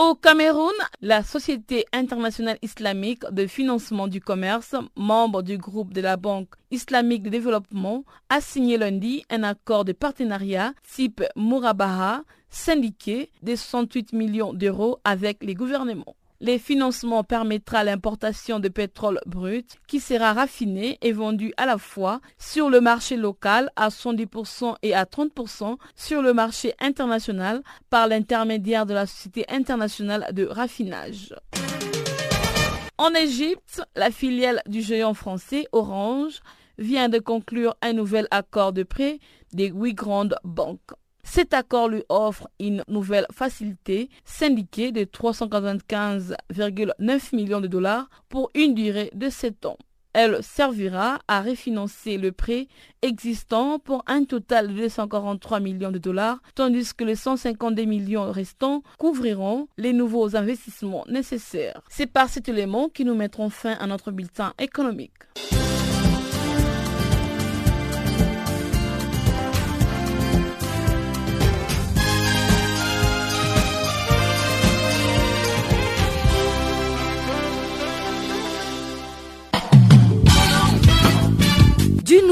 [0.00, 6.16] Au Cameroun, la Société internationale islamique de financement du commerce, membre du groupe de la
[6.16, 13.56] Banque islamique de développement, a signé lundi un accord de partenariat type Mourabaha syndiqué de
[13.56, 16.14] 68 millions d'euros avec les gouvernements.
[16.40, 22.20] Les financements permettra l'importation de pétrole brut qui sera raffiné et vendu à la fois
[22.38, 28.86] sur le marché local à 110% et à 30% sur le marché international par l'intermédiaire
[28.86, 31.34] de la Société internationale de raffinage.
[32.98, 36.40] En Égypte, la filiale du géant français Orange
[36.78, 39.18] vient de conclure un nouvel accord de prêt
[39.52, 40.92] des huit grandes banques.
[41.22, 48.74] Cet accord lui offre une nouvelle facilité syndiquée de 395,9 millions de dollars pour une
[48.74, 49.76] durée de 7 ans.
[50.14, 52.66] Elle servira à refinancer le prêt
[53.02, 58.82] existant pour un total de 243 millions de dollars, tandis que les 152 millions restants
[58.98, 61.82] couvriront les nouveaux investissements nécessaires.
[61.88, 65.12] C'est par cet élément que nous mettrons fin à notre bulletin économique.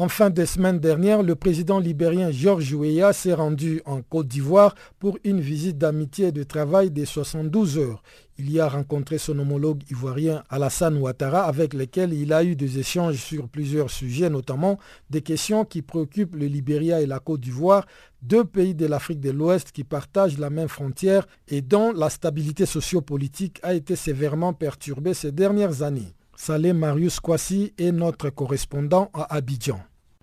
[0.00, 4.76] En fin de semaine dernière, le président libérien Georges Weah s'est rendu en Côte d'Ivoire
[5.00, 8.04] pour une visite d'amitié et de travail de 72 heures.
[8.38, 12.78] Il y a rencontré son homologue ivoirien Alassane Ouattara avec lequel il a eu des
[12.78, 14.78] échanges sur plusieurs sujets, notamment
[15.10, 17.84] des questions qui préoccupent le Libéria et la Côte d'Ivoire,
[18.22, 22.66] deux pays de l'Afrique de l'Ouest qui partagent la même frontière et dont la stabilité
[22.66, 26.14] sociopolitique a été sévèrement perturbée ces dernières années.
[26.36, 29.80] Salé Marius Kwasi est notre correspondant à Abidjan.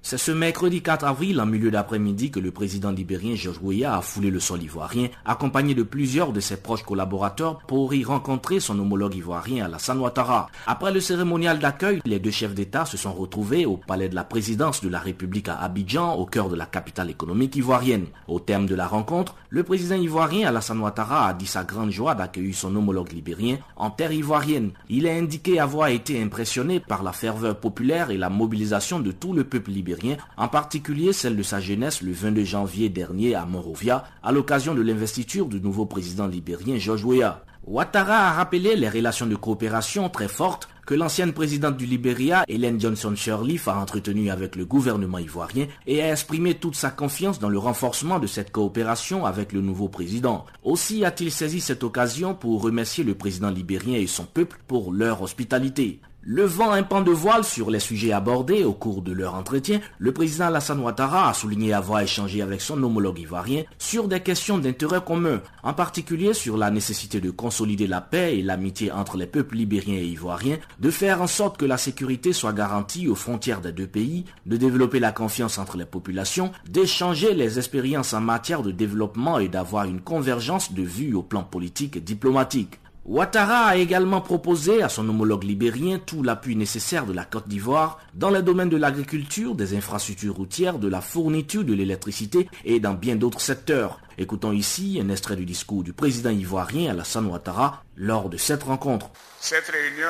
[0.07, 4.01] C'est ce mercredi 4 avril, en milieu d'après-midi, que le président libérien Georges Weah a
[4.01, 8.77] foulé le sol ivoirien, accompagné de plusieurs de ses proches collaborateurs pour y rencontrer son
[8.77, 10.51] homologue ivoirien Alassane Ouattara.
[10.67, 14.23] Après le cérémonial d'accueil, les deux chefs d'État se sont retrouvés au palais de la
[14.23, 18.05] présidence de la République à Abidjan, au cœur de la capitale économique ivoirienne.
[18.27, 22.13] Au terme de la rencontre, le président ivoirien Alassane Ouattara a dit sa grande joie
[22.13, 24.69] d'accueillir son homologue libérien en terre ivoirienne.
[24.87, 29.33] Il a indiqué avoir été impressionné par la ferveur populaire et la mobilisation de tout
[29.33, 29.94] le peuple libérien
[30.37, 34.81] en particulier celle de sa jeunesse le 22 janvier dernier à Monrovia, à l'occasion de
[34.81, 37.43] l'investiture du nouveau président libérien George Weah.
[37.67, 42.79] Ouattara a rappelé les relations de coopération très fortes que l'ancienne présidente du Libéria, Hélène
[42.79, 47.49] Johnson Sirleaf, a entretenues avec le gouvernement ivoirien et a exprimé toute sa confiance dans
[47.49, 50.45] le renforcement de cette coopération avec le nouveau président.
[50.63, 55.23] Aussi a-t-il saisi cette occasion pour remercier le président libérien et son peuple pour leur
[55.23, 56.01] hospitalité.
[56.27, 60.11] Levant un pan de voile sur les sujets abordés au cours de leur entretien, le
[60.11, 65.03] président Alassane Ouattara a souligné avoir échangé avec son homologue ivoirien sur des questions d'intérêt
[65.05, 69.55] commun, en particulier sur la nécessité de consolider la paix et l'amitié entre les peuples
[69.55, 73.71] libériens et ivoiriens, de faire en sorte que la sécurité soit garantie aux frontières des
[73.71, 78.71] deux pays, de développer la confiance entre les populations, d'échanger les expériences en matière de
[78.71, 82.79] développement et d'avoir une convergence de vues au plan politique et diplomatique.
[83.07, 87.99] Ouattara a également proposé à son homologue libérien tout l'appui nécessaire de la Côte d'Ivoire
[88.15, 92.95] dans les domaines de l'agriculture, des infrastructures routières, de la fourniture de l'électricité et dans
[92.95, 93.99] bien d'autres secteurs.
[94.17, 99.11] Écoutons ici un extrait du discours du président ivoirien Alassane Ouattara lors de cette rencontre.
[99.39, 100.09] Cette réunion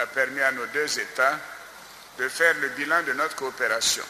[0.00, 1.40] a permis à nos deux États
[2.20, 4.04] de faire le bilan de notre coopération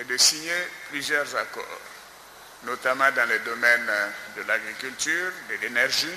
[0.00, 0.56] et de signer
[0.88, 1.80] plusieurs accords,
[2.64, 3.90] notamment dans les domaines
[4.38, 6.08] de l'agriculture, de l'énergie,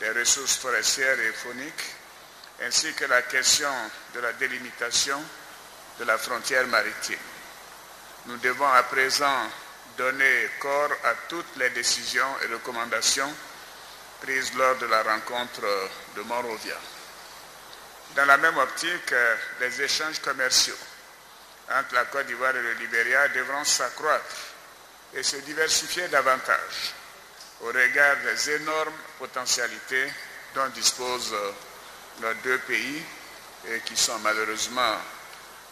[0.00, 1.84] des ressources forestières et phoniques,
[2.64, 3.72] ainsi que la question
[4.14, 5.22] de la délimitation
[5.98, 7.18] de la frontière maritime.
[8.26, 9.50] Nous devons à présent
[9.96, 13.32] donner corps à toutes les décisions et recommandations
[14.20, 15.62] prises lors de la rencontre
[16.16, 16.76] de Monrovia.
[18.14, 19.14] Dans la même optique,
[19.60, 20.78] les échanges commerciaux
[21.70, 24.36] entre la Côte d'Ivoire et le Libéria devront s'accroître
[25.14, 26.94] et se diversifier davantage
[27.62, 30.06] au regard des énormes potentialités
[30.54, 31.34] dont disposent
[32.20, 33.02] nos deux pays
[33.68, 34.96] et qui sont malheureusement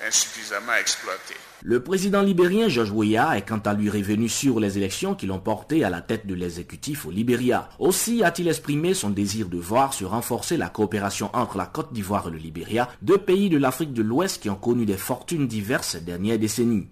[0.06, 1.36] insuffisamment exploitées.
[1.62, 5.38] Le président libérien George Weah est quant à lui revenu sur les élections qui l'ont
[5.38, 7.68] porté à la tête de l'exécutif au Libéria.
[7.78, 12.28] Aussi a-t-il exprimé son désir de voir se renforcer la coopération entre la Côte d'Ivoire
[12.28, 15.88] et le Libéria, deux pays de l'Afrique de l'Ouest qui ont connu des fortunes diverses
[15.88, 16.88] ces dernières décennies.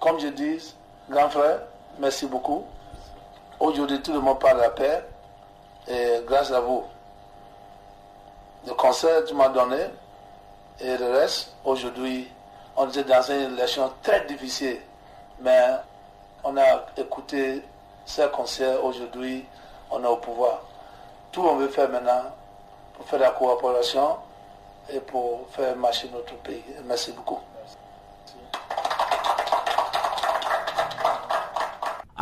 [0.00, 0.74] Comme je dis,
[1.10, 1.60] grand frère,
[2.00, 2.64] merci beaucoup.
[3.62, 5.04] Aujourd'hui, tout le monde parle de la paix
[5.86, 6.82] et grâce à vous.
[8.66, 9.78] Le conseil que tu m'as donné
[10.80, 12.26] et le reste, aujourd'hui,
[12.76, 14.78] on était dans une élection très difficile.
[15.42, 15.76] Mais
[16.42, 17.62] On a écouté
[18.04, 18.74] ces conseils.
[18.82, 19.44] Aujourd'hui,
[19.92, 20.62] on est au pouvoir.
[21.30, 22.32] Tout on veut faire maintenant
[22.94, 24.16] pour faire la coopération
[24.92, 26.64] et pour faire marcher notre pays.
[26.84, 27.38] Merci beaucoup.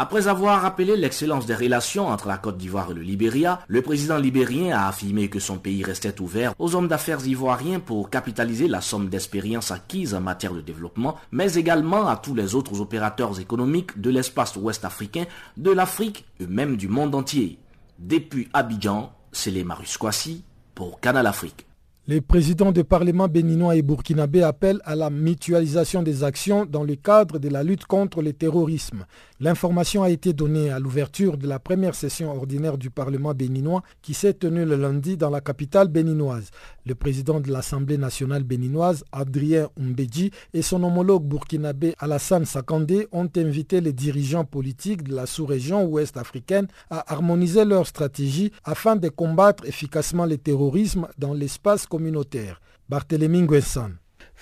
[0.02, 4.16] Après avoir rappelé l'excellence des relations entre la Côte d'Ivoire et le Libéria, le président
[4.16, 8.80] libérien a affirmé que son pays restait ouvert aux hommes d'affaires ivoiriens pour capitaliser la
[8.80, 14.00] somme d'expérience acquise en matière de développement, mais également à tous les autres opérateurs économiques
[14.00, 15.26] de l'espace ouest africain,
[15.58, 17.58] de l'Afrique et même du monde entier.
[17.98, 19.98] Depuis Abidjan, c'est les Marus
[20.74, 21.66] pour Canal Afrique.
[22.10, 26.96] Les présidents de parlement béninois et burkinabé appellent à la mutualisation des actions dans le
[26.96, 29.06] cadre de la lutte contre le terrorisme.
[29.42, 34.12] L'information a été donnée à l'ouverture de la première session ordinaire du Parlement béninois qui
[34.12, 36.50] s'est tenue le lundi dans la capitale béninoise.
[36.84, 43.30] Le président de l'Assemblée nationale béninoise, Adrien Umbedji, et son homologue burkinabé Alassane Sakandé ont
[43.34, 49.08] invité les dirigeants politiques de la sous-région ouest africaine à harmoniser leur stratégie afin de
[49.08, 52.60] combattre efficacement le terrorisme dans l'espace communautaire.
[52.90, 53.92] Barthélémy Nguessan.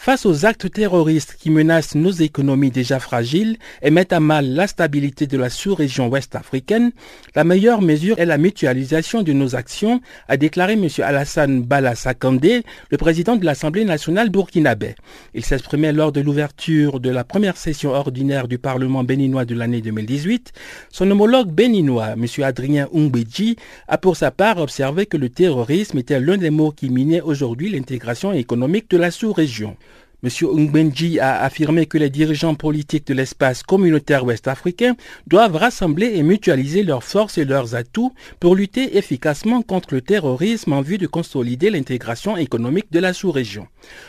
[0.01, 4.69] Face aux actes terroristes qui menacent nos économies déjà fragiles et mettent à mal la
[4.69, 6.93] stabilité de la sous-région ouest africaine,
[7.35, 10.89] la meilleure mesure est la mutualisation de nos actions, a déclaré M.
[11.03, 14.95] Alassane Bala Sakandé, le président de l'Assemblée nationale burkinabé.
[15.35, 19.83] Il s'exprimait lors de l'ouverture de la première session ordinaire du Parlement béninois de l'année
[19.83, 20.53] 2018.
[20.91, 22.25] Son homologue béninois, M.
[22.45, 23.57] Adrien Umbedji,
[23.89, 27.69] a pour sa part observé que le terrorisme était l'un des mots qui minaient aujourd'hui
[27.69, 29.77] l'intégration économique de la sous-région.
[30.25, 30.31] M.
[30.31, 34.97] Ngbenji a affirmé que les dirigeants politiques de l'espace communautaire ouest-africain
[35.29, 40.73] doivent rassembler et mutualiser leurs forces et leurs atouts pour lutter efficacement contre le terrorisme
[40.73, 43.69] en vue de consolider l'intégration économique de la sous-région.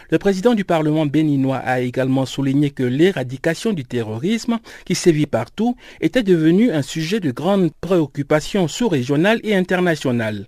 [0.10, 5.76] Le président du Parlement béninois a également souligné que l'éradication du terrorisme, qui sévit partout,
[6.02, 10.48] était devenu un sujet de grande préoccupation sous-régionale et internationale.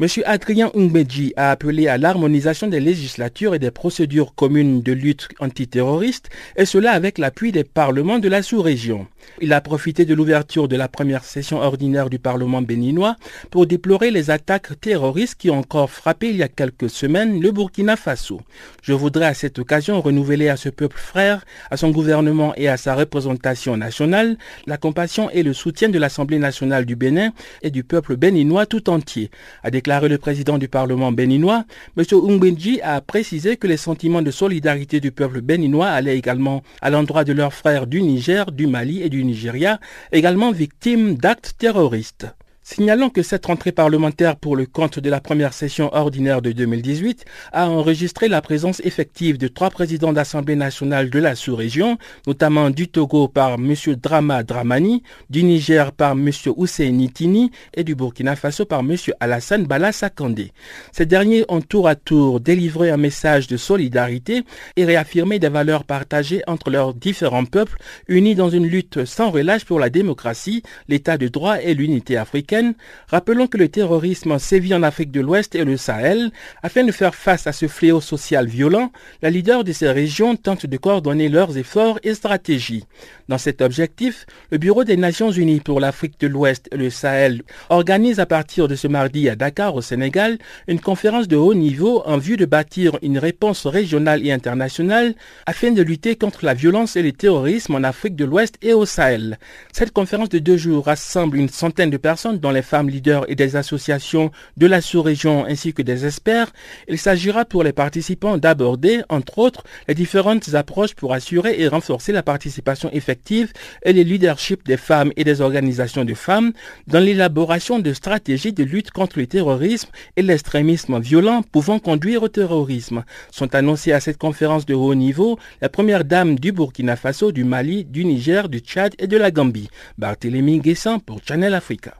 [0.00, 0.06] M.
[0.24, 6.30] Adrien Umbedji a appelé à l'harmonisation des législatures et des procédures communes de lutte antiterroriste,
[6.56, 9.06] et cela avec l'appui des parlements de la sous-région.
[9.40, 13.16] Il a profité de l'ouverture de la première session ordinaire du Parlement béninois
[13.50, 17.50] pour déplorer les attaques terroristes qui ont encore frappé il y a quelques semaines le
[17.50, 18.40] Burkina Faso.
[18.82, 22.76] Je voudrais à cette occasion renouveler à ce peuple frère, à son gouvernement et à
[22.76, 27.84] sa représentation nationale la compassion et le soutien de l'Assemblée nationale du Bénin et du
[27.84, 29.30] peuple béninois tout entier
[29.62, 31.64] a déclaré le président du Parlement béninois,
[31.96, 32.04] M.
[32.12, 37.24] Ungbenji a précisé que les sentiments de solidarité du peuple béninois allaient également à l'endroit
[37.24, 39.78] de leurs frères du Niger, du Mali et du Nigeria,
[40.12, 42.28] également victimes d'actes terroristes.
[42.72, 47.24] Signalons que cette rentrée parlementaire pour le compte de la première session ordinaire de 2018
[47.52, 51.98] a enregistré la présence effective de trois présidents d'Assemblée nationale de la sous-région,
[52.28, 53.74] notamment du Togo par M.
[54.00, 56.30] Drama Dramani, du Niger par M.
[56.56, 58.94] Hussein Nitini et du Burkina Faso par M.
[59.18, 60.52] Alassane Bala Sakandé.
[60.92, 64.44] Ces derniers ont tour à tour délivré un message de solidarité
[64.76, 69.64] et réaffirmé des valeurs partagées entre leurs différents peuples, unis dans une lutte sans relâche
[69.64, 72.59] pour la démocratie, l'état de droit et l'unité africaine
[73.08, 76.30] rappelons que le terrorisme sévit en Afrique de l'Ouest et le Sahel.
[76.62, 78.92] Afin de faire face à ce fléau social violent,
[79.22, 82.84] la leader de ces régions tente de coordonner leurs efforts et stratégies.
[83.28, 87.42] Dans cet objectif, le Bureau des Nations Unies pour l'Afrique de l'Ouest et le Sahel
[87.68, 92.02] organise à partir de ce mardi à Dakar au Sénégal une conférence de haut niveau
[92.06, 95.14] en vue de bâtir une réponse régionale et internationale
[95.46, 98.84] afin de lutter contre la violence et le terrorisme en Afrique de l'Ouest et au
[98.86, 99.38] Sahel.
[99.72, 103.56] Cette conférence de deux jours rassemble une centaine de personnes les femmes leaders et des
[103.56, 106.52] associations de la sous-région ainsi que des experts.
[106.88, 112.12] Il s'agira pour les participants d'aborder, entre autres, les différentes approches pour assurer et renforcer
[112.12, 113.52] la participation effective
[113.84, 116.52] et le leadership des femmes et des organisations de femmes
[116.86, 122.28] dans l'élaboration de stratégies de lutte contre le terrorisme et l'extrémisme violent pouvant conduire au
[122.28, 123.04] terrorisme.
[123.30, 127.44] Sont annoncées à cette conférence de haut niveau la première dame du Burkina Faso, du
[127.44, 129.68] Mali, du Niger, du Tchad et de la Gambie.
[129.98, 131.94] Barthélémy Guessin pour Channel Africa.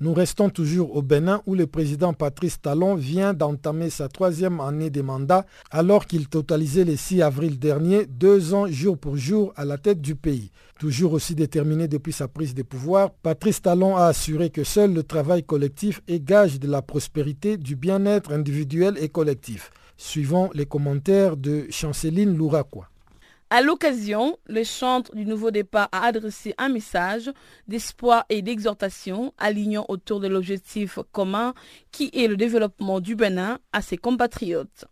[0.00, 4.90] Nous restons toujours au Bénin où le président Patrice Talon vient d'entamer sa troisième année
[4.90, 9.64] de mandat alors qu'il totalisait le 6 avril dernier deux ans jour pour jour à
[9.64, 10.52] la tête du pays.
[10.78, 15.02] Toujours aussi déterminé depuis sa prise de pouvoir, Patrice Talon a assuré que seul le
[15.02, 19.72] travail collectif est gage de la prospérité, du bien-être individuel et collectif.
[19.96, 22.88] Suivant les commentaires de Chanceline Louraquois.
[23.50, 27.30] À l'occasion, le chantre du nouveau départ a adressé un message
[27.66, 31.54] d'espoir et d'exhortation alignant autour de l'objectif commun
[31.90, 34.84] qui est le développement du Bénin à ses compatriotes.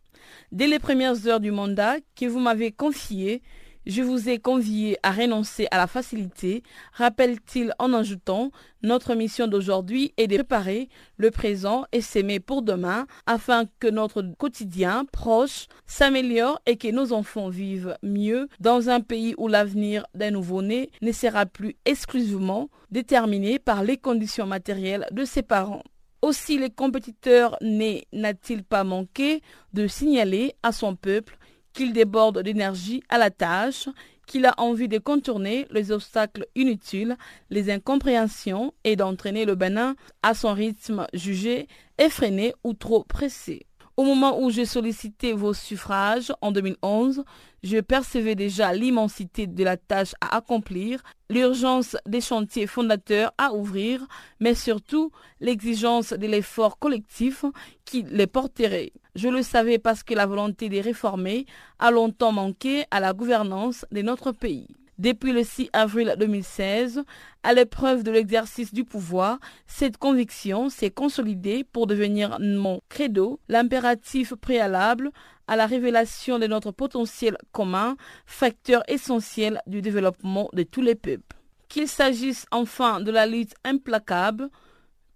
[0.52, 3.42] Dès les premières heures du mandat que vous m'avez confié,
[3.87, 6.64] Je vous ai convié à renoncer à la facilité,
[6.95, 8.51] rappelle-t-il en ajoutant
[8.82, 14.22] Notre mission d'aujourd'hui est de préparer le présent et s'aimer pour demain afin que notre
[14.39, 20.32] quotidien proche s'améliore et que nos enfants vivent mieux dans un pays où l'avenir d'un
[20.32, 25.84] nouveau-né ne sera plus exclusivement déterminé par les conditions matérielles de ses parents.
[26.22, 29.43] Aussi les compétiteurs n'a-t-il pas manqué
[29.74, 31.39] de signaler à son peuple
[31.77, 33.89] qu'il déborde d'énergie à la tâche,
[34.27, 37.16] qu'il a envie de contourner les obstacles inutiles,
[37.51, 41.68] les incompréhensions et d'entraîner le Bénin à son rythme jugé
[41.99, 43.66] effréné ou trop pressé.
[43.97, 47.24] Au moment où j'ai sollicité vos suffrages en 2011,
[47.62, 54.07] je percevais déjà l'immensité de la tâche à accomplir, l'urgence des chantiers fondateurs à ouvrir,
[54.38, 57.47] mais surtout l'exigence de l'effort collectif
[57.86, 58.92] qui les porterait.
[59.14, 61.47] Je le savais parce que la volonté de réformer
[61.78, 64.68] a longtemps manqué à la gouvernance de notre pays.
[64.99, 67.03] Depuis le 6 avril 2016,
[67.42, 74.34] à l'épreuve de l'exercice du pouvoir, cette conviction s'est consolidée pour devenir mon credo, l'impératif
[74.34, 75.11] préalable
[75.47, 81.36] à la révélation de notre potentiel commun, facteur essentiel du développement de tous les peuples.
[81.68, 84.49] Qu'il s'agisse enfin de la lutte implacable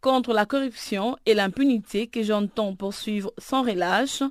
[0.03, 4.23] contre la corruption et l'impunité que j'entends poursuivre sans relâche,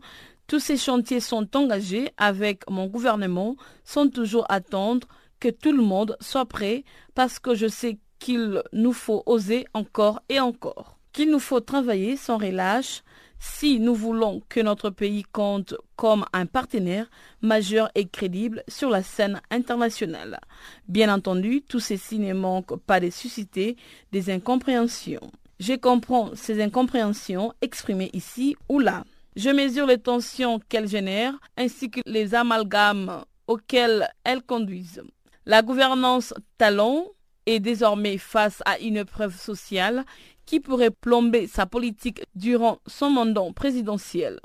[0.45, 5.08] tous ces chantiers sont engagés avec mon gouvernement sans toujours attendre
[5.40, 6.84] que tout le monde soit prêt
[7.16, 12.18] parce que je sais qu'il nous faut oser encore et encore, qu'il nous faut travailler
[12.18, 13.04] sans relâche
[13.40, 17.10] si nous voulons que notre pays compte comme un partenaire
[17.42, 20.40] majeur et crédible sur la scène internationale.
[20.88, 23.78] Bien entendu, tout ceci ne manque pas de susciter
[24.12, 25.32] des incompréhensions.
[25.60, 29.04] Je comprends ces incompréhensions exprimées ici ou là.
[29.36, 35.04] Je mesure les tensions qu'elles génèrent ainsi que les amalgames auxquels elles conduisent.
[35.50, 37.10] La gouvernance talon
[37.47, 40.06] est désormais face à une épreuve sociale
[40.45, 44.39] qui pourrait plomber sa politique durant son mandat présidentiel.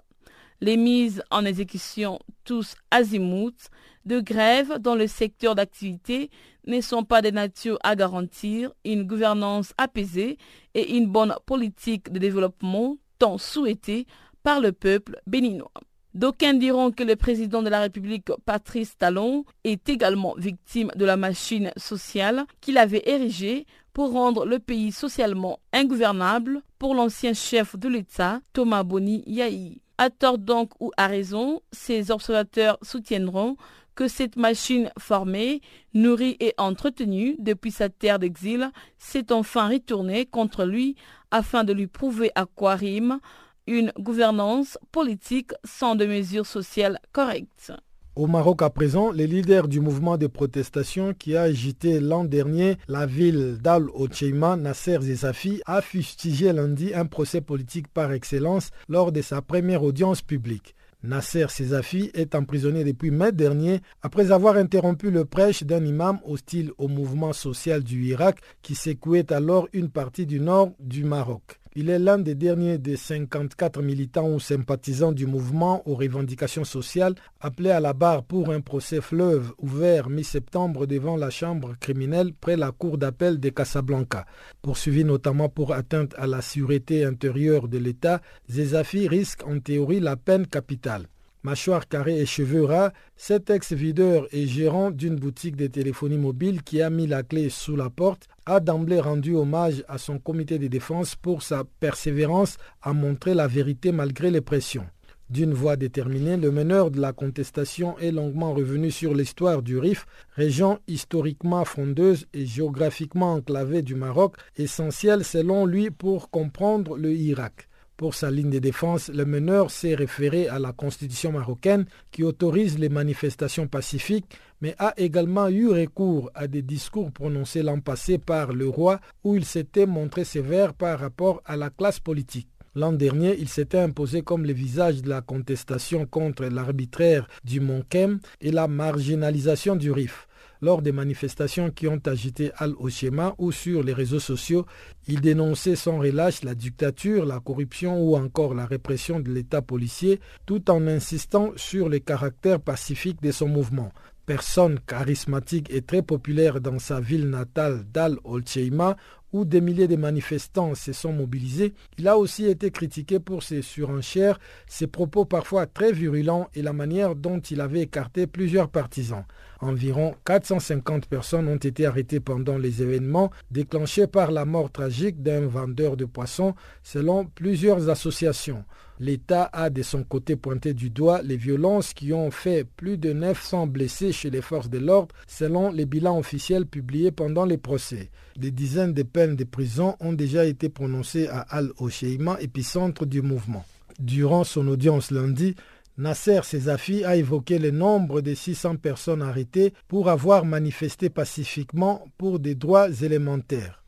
[0.62, 3.68] Les mises en exécution tous azimuts
[4.06, 6.30] de grève dans le secteur d'activité
[6.66, 10.38] ne sont pas de nature à garantir une gouvernance apaisée
[10.72, 14.06] et une bonne politique de développement tant souhaitée
[14.42, 15.70] par le peuple béninois.
[16.14, 21.16] D'aucuns diront que le président de la République, Patrice Talon, est également victime de la
[21.16, 27.88] machine sociale qu'il avait érigée pour rendre le pays socialement ingouvernable pour l'ancien chef de
[27.88, 29.80] l'État, Thomas Boni Yahi.
[29.98, 33.56] À tort donc ou à raison, ces observateurs soutiendront
[33.96, 35.62] que cette machine formée,
[35.94, 40.94] nourrie et entretenue depuis sa terre d'exil, s'est enfin retournée contre lui
[41.32, 43.18] afin de lui prouver à quoi rime
[43.66, 47.72] une gouvernance politique sans de mesures sociales correctes.
[48.16, 52.76] Au Maroc à présent, les leaders du mouvement de protestation qui a agité l'an dernier
[52.86, 59.20] la ville d'Al-Ocheima, Nasser Zezafi, a fustigé lundi un procès politique par excellence lors de
[59.20, 60.76] sa première audience publique.
[61.02, 66.70] Nasser Sezafi est emprisonné depuis mai dernier après avoir interrompu le prêche d'un imam hostile
[66.78, 71.60] au mouvement social du Irak qui secouait alors une partie du nord du Maroc.
[71.76, 77.16] Il est l'un des derniers des 54 militants ou sympathisants du mouvement aux revendications sociales
[77.40, 82.56] appelés à la barre pour un procès fleuve ouvert mi-septembre devant la chambre criminelle près
[82.56, 84.24] la cour d'appel de Casablanca.
[84.62, 90.14] Poursuivi notamment pour atteinte à la sûreté intérieure de l'État, Zezafi risque en théorie la
[90.14, 91.08] peine capitale.
[91.42, 96.80] Mâchoire carrée et cheveux ras, cet ex-videur et gérant d'une boutique de téléphonie mobile qui
[96.80, 100.66] a mis la clé sous la porte a d'emblée rendu hommage à son comité de
[100.66, 104.86] défense pour sa persévérance à montrer la vérité malgré les pressions.
[105.30, 110.06] D'une voix déterminée, le meneur de la contestation est longuement revenu sur l'histoire du Rif,
[110.36, 117.68] région historiquement frondeuse et géographiquement enclavée du Maroc, essentielle selon lui pour comprendre le Irak.
[117.96, 122.76] Pour sa ligne de défense, le meneur s'est référé à la constitution marocaine qui autorise
[122.76, 128.52] les manifestations pacifiques, mais a également eu recours à des discours prononcés l'an passé par
[128.52, 132.48] le roi où il s'était montré sévère par rapport à la classe politique.
[132.74, 138.18] L'an dernier, il s'était imposé comme le visage de la contestation contre l'arbitraire du Monkem
[138.40, 140.26] et la marginalisation du RIF
[140.64, 144.64] lors des manifestations qui ont agité Al-Oshema ou sur les réseaux sociaux,
[145.06, 150.20] il dénonçait sans relâche la dictature, la corruption ou encore la répression de l'État policier,
[150.46, 153.92] tout en insistant sur le caractère pacifique de son mouvement.
[154.24, 158.96] Personne charismatique et très populaire dans sa ville natale d'Al-Olcheima,
[159.34, 163.62] où des milliers de manifestants se sont mobilisés, il a aussi été critiqué pour ses
[163.62, 164.38] surenchères,
[164.68, 169.24] ses propos parfois très virulents et la manière dont il avait écarté plusieurs partisans.
[169.64, 175.46] Environ 450 personnes ont été arrêtées pendant les événements déclenchés par la mort tragique d'un
[175.46, 178.66] vendeur de poissons selon plusieurs associations.
[179.00, 183.14] L'État a de son côté pointé du doigt les violences qui ont fait plus de
[183.14, 188.10] 900 blessés chez les forces de l'ordre selon les bilans officiels publiés pendant les procès.
[188.36, 193.64] Des dizaines de peines de prison ont déjà été prononcées à Al-Osheima, épicentre du mouvement.
[193.98, 195.54] Durant son audience lundi,
[195.96, 202.40] Nasser Sezafi a évoqué le nombre de 600 personnes arrêtées pour avoir manifesté pacifiquement pour
[202.40, 203.84] des droits élémentaires.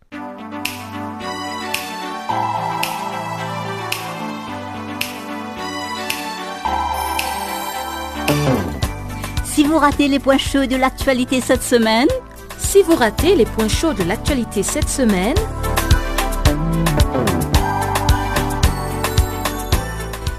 [9.45, 12.09] Si vous ratez les points chauds de l'actualité cette semaine,
[12.59, 15.35] si vous ratez les points chauds de l'actualité cette semaine,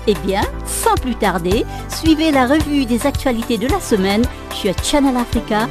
[0.07, 5.15] eh bien, sans plus tarder, suivez la revue des actualités de la semaine sur Channel
[5.17, 5.67] Africa.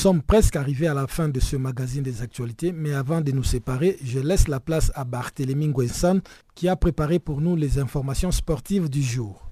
[0.00, 3.44] sommes presque arrivés à la fin de ce magazine des actualités, mais avant de nous
[3.44, 6.20] séparer, je laisse la place à Barthélémy Nguessan
[6.54, 9.50] qui a préparé pour nous les informations sportives du jour.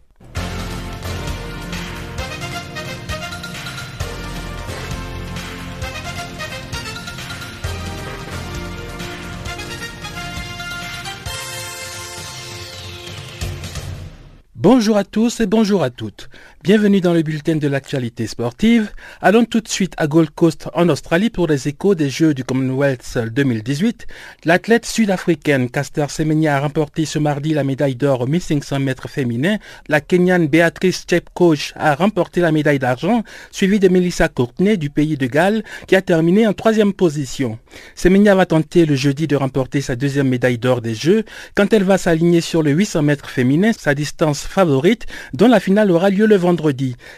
[14.61, 16.29] Bonjour à tous et bonjour à toutes.
[16.65, 18.91] Bienvenue dans le bulletin de l'actualité sportive.
[19.23, 22.43] Allons tout de suite à Gold Coast en Australie pour les échos des Jeux du
[22.43, 24.09] Commonwealth 2018.
[24.45, 29.59] L'athlète sud-africaine Caster Semenya a remporté ce mardi la médaille d'or au 1500 mètres féminin.
[29.87, 35.17] La Kenyane Beatrice Chepkoch a remporté la médaille d'argent, suivie de Melissa Courtenay du pays
[35.17, 37.57] de Galles qui a terminé en troisième position.
[37.95, 41.85] Semenya va tenter le jeudi de remporter sa deuxième médaille d'or des Jeux quand elle
[41.85, 46.27] va s'aligner sur le 800 mètres féminin, sa distance favorite, dont la finale aura lieu
[46.27, 46.48] le vendredi.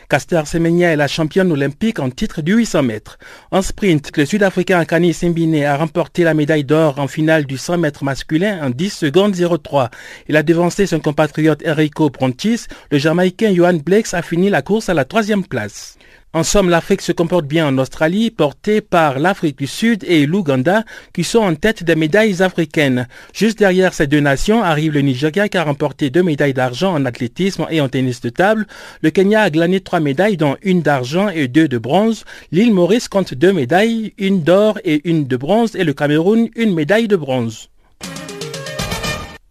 [0.08, 3.18] Caster Semenya est la championne olympique en titre du 800 mètres.
[3.50, 7.78] En sprint, le Sud-Africain Akani Simbine a remporté la médaille d'or en finale du 100
[7.78, 9.90] mètres masculin en 10 secondes 03.
[10.28, 12.66] Il a devancé son compatriote Enrico Prontis.
[12.90, 15.96] Le Jamaïcain Johan Blakes a fini la course à la troisième place.
[16.32, 20.84] En somme, l'Afrique se comporte bien en Australie, portée par l'Afrique du Sud et l'Ouganda,
[21.12, 23.08] qui sont en tête des médailles africaines.
[23.34, 27.04] Juste derrière ces deux nations arrive le Nigeria qui a remporté deux médailles d'argent en
[27.04, 28.68] athlétisme et en tennis de table.
[29.02, 32.24] Le Kenya a glané trois médailles, dont une d'argent et deux de bronze.
[32.52, 36.74] L'île Maurice compte deux médailles, une d'or et une de bronze, et le Cameroun une
[36.74, 37.70] médaille de bronze.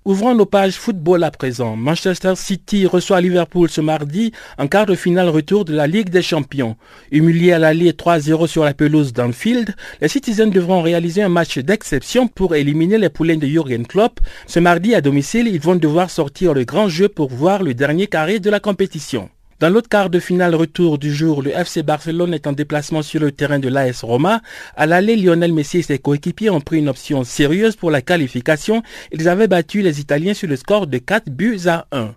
[0.06, 1.76] Ouvrons nos pages football à présent.
[1.76, 6.22] Manchester City reçoit Liverpool ce mardi en quart de finale retour de la Ligue des
[6.22, 6.78] Champions.
[7.12, 12.30] Humiliés à l'aller 3-0 sur la pelouse d'Anfield, les Citizens devront réaliser un match d'exception
[12.30, 14.22] pour éliminer les poulains de Jürgen Klopp.
[14.47, 18.08] Ce mardi à domicile, ils vont devoir sortir le grand jeu pour voir le dernier
[18.08, 19.30] carré de la compétition.
[19.60, 23.20] Dans l'autre quart de finale retour du jour, le FC Barcelone est en déplacement sur
[23.20, 24.41] le terrain de l'AS Roma.
[24.78, 28.84] À l'aller, Lionel Messi et ses coéquipiers ont pris une option sérieuse pour la qualification.
[29.12, 32.16] Ils avaient battu les Italiens sur le score de 4 buts à 1.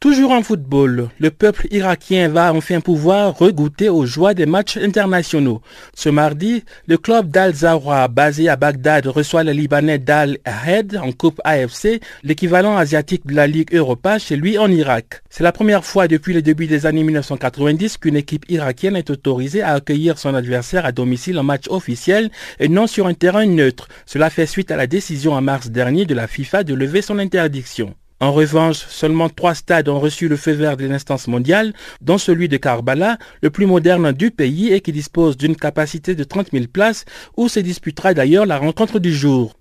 [0.00, 5.60] Toujours en football, le peuple irakien va enfin pouvoir regoûter aux joies des matchs internationaux.
[5.92, 11.10] Ce mardi, le club d'Al Zawra, basé à Bagdad, reçoit le Libanais d'Al Ahed en
[11.10, 15.24] Coupe AFC, l'équivalent asiatique de la Ligue Europa chez lui en Irak.
[15.30, 19.62] C'est la première fois depuis le début des années 1990 qu'une équipe irakienne est autorisée
[19.62, 22.30] à accueillir son adversaire à domicile en match officiel
[22.60, 23.88] et non sur un terrain neutre.
[24.06, 27.18] Cela fait suite à la décision en mars dernier de la FIFA de lever son
[27.18, 27.96] interdiction.
[28.20, 32.48] En revanche, seulement trois stades ont reçu le feu vert de l'instance mondiale, dont celui
[32.48, 36.64] de Karbala, le plus moderne du pays et qui dispose d'une capacité de 30 000
[36.72, 37.04] places,
[37.36, 39.57] où se disputera d'ailleurs la rencontre du jour.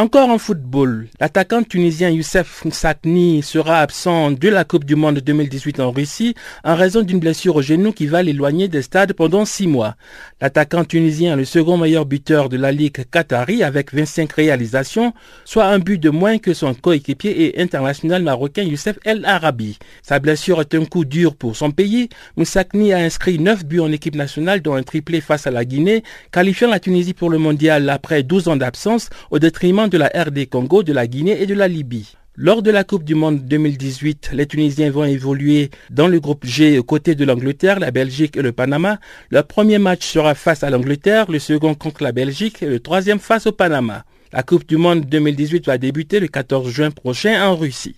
[0.00, 5.78] Encore en football, l'attaquant tunisien Youssef Sakni sera absent de la Coupe du Monde 2018
[5.78, 6.34] en Russie
[6.64, 9.96] en raison d'une blessure au genou qui va l'éloigner des stades pendant six mois.
[10.40, 15.12] L'attaquant tunisien le second meilleur buteur de la Ligue Qatari avec 25 réalisations,
[15.44, 19.78] soit un but de moins que son coéquipier et international marocain Youssef El Arabi.
[20.00, 22.08] Sa blessure est un coup dur pour son pays.
[22.38, 26.04] Moussakni a inscrit 9 buts en équipe nationale dont un triplé face à la Guinée,
[26.32, 30.48] qualifiant la Tunisie pour le mondial après 12 ans d'absence au détriment de la RD
[30.48, 32.14] Congo, de la Guinée et de la Libye.
[32.36, 36.78] Lors de la Coupe du Monde 2018, les Tunisiens vont évoluer dans le groupe G
[36.78, 38.98] aux côtés de l'Angleterre, la Belgique et le Panama.
[39.30, 43.18] Leur premier match sera face à l'Angleterre, le second contre la Belgique et le troisième
[43.18, 44.04] face au Panama.
[44.32, 47.96] La Coupe du Monde 2018 va débuter le 14 juin prochain en Russie.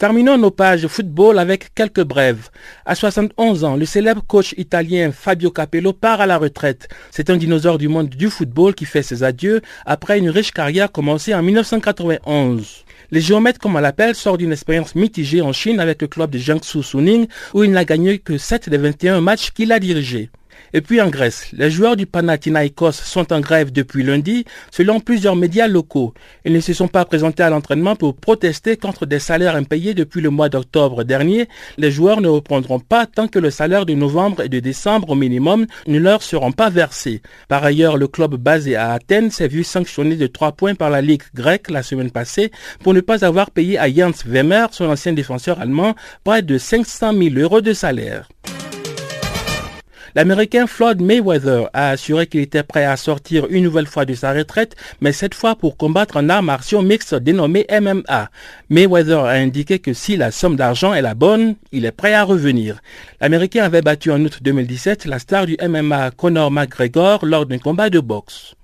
[0.00, 2.48] Terminons nos pages football avec quelques brèves.
[2.86, 6.88] À 71 ans, le célèbre coach italien Fabio Capello part à la retraite.
[7.10, 10.90] C'est un dinosaure du monde du football qui fait ses adieux après une riche carrière
[10.90, 12.86] commencée en 1991.
[13.10, 16.38] Les géomètres, comme on l'appelle, sort d'une expérience mitigée en Chine avec le club de
[16.38, 20.30] Jiangsu Suning où il n'a gagné que 7 des 21 matchs qu'il a dirigés.
[20.72, 25.34] Et puis en Grèce, les joueurs du Panathinaikos sont en grève depuis lundi, selon plusieurs
[25.34, 26.14] médias locaux.
[26.44, 30.20] Ils ne se sont pas présentés à l'entraînement pour protester contre des salaires impayés depuis
[30.20, 31.48] le mois d'octobre dernier.
[31.76, 35.14] Les joueurs ne reprendront pas tant que le salaire de novembre et de décembre au
[35.14, 37.22] minimum ne leur seront pas versés.
[37.48, 41.02] Par ailleurs, le club basé à Athènes s'est vu sanctionné de 3 points par la
[41.02, 42.50] Ligue grecque la semaine passée
[42.82, 45.94] pour ne pas avoir payé à Jans Wemmer, son ancien défenseur allemand,
[46.24, 48.28] près de 500 000 euros de salaire.
[50.14, 54.32] L'Américain Floyd Mayweather a assuré qu'il était prêt à sortir une nouvelle fois de sa
[54.32, 58.30] retraite, mais cette fois pour combattre un art martiaux mixte dénommé MMA.
[58.70, 62.24] Mayweather a indiqué que si la somme d'argent est la bonne, il est prêt à
[62.24, 62.80] revenir.
[63.20, 67.90] L'Américain avait battu en août 2017 la star du MMA Conor McGregor lors d'un combat
[67.90, 68.54] de boxe.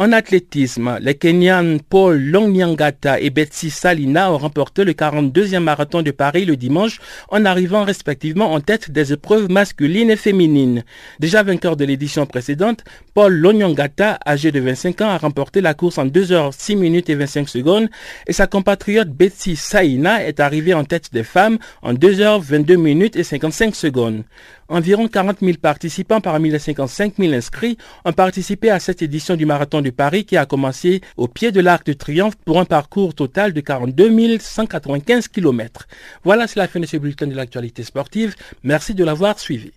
[0.00, 6.12] En athlétisme, les Kenyans Paul Longnyangata et Betsy Salina ont remporté le 42e marathon de
[6.12, 10.84] Paris le dimanche en arrivant respectivement en tête des épreuves masculines et féminines.
[11.18, 15.98] Déjà vainqueur de l'édition précédente, Paul Longnyangata, âgé de 25 ans, a remporté la course
[15.98, 17.88] en 2 h 6 minutes et 25 secondes
[18.28, 22.76] et sa compatriote Betsy Salina est arrivée en tête des femmes en 2 h 22
[22.76, 24.22] minutes et 55 secondes.
[24.70, 29.46] Environ 40 000 participants parmi les 55 000 inscrits ont participé à cette édition du
[29.46, 33.14] marathon de Paris qui a commencé au pied de l'Arc de Triomphe pour un parcours
[33.14, 35.88] total de 42 195 km.
[36.22, 38.34] Voilà, c'est la fin de ce bulletin de l'actualité sportive.
[38.62, 39.72] Merci de l'avoir suivi.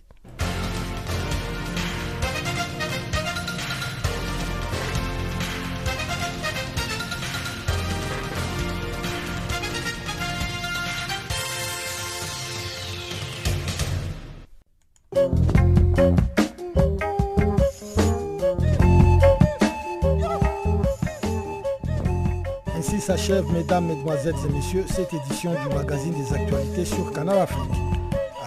[23.22, 27.70] S'achève, mesdames, mesdemoiselles et messieurs, cette édition du magazine des actualités sur Canal Afrique.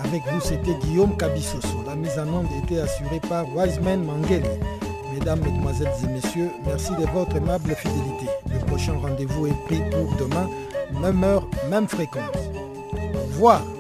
[0.04, 1.84] Avec vous, c'était Guillaume Kabissoso.
[1.86, 4.44] La mise en onde était assurée par Wiseman Mangeli.
[5.14, 8.28] Mesdames, mesdemoiselles et messieurs, merci de votre aimable fidélité.
[8.52, 10.50] Le prochain rendez-vous est pris pour demain,
[11.02, 12.36] même heure, même fréquence.
[13.42, 13.75] Au.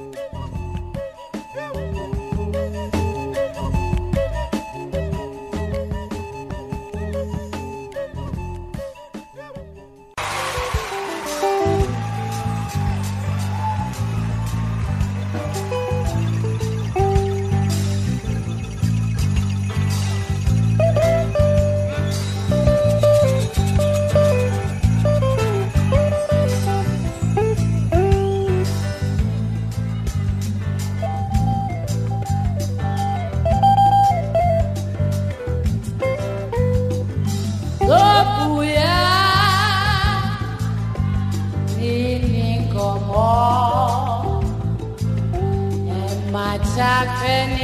[46.75, 47.55] what's happening.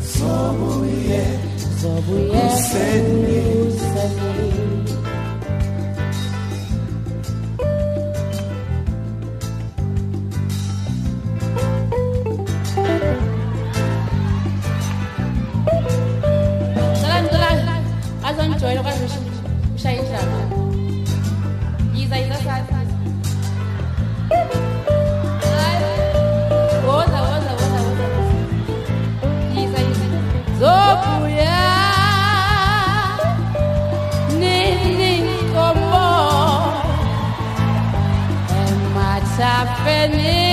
[0.00, 0.78] Someone,
[40.06, 40.47] me.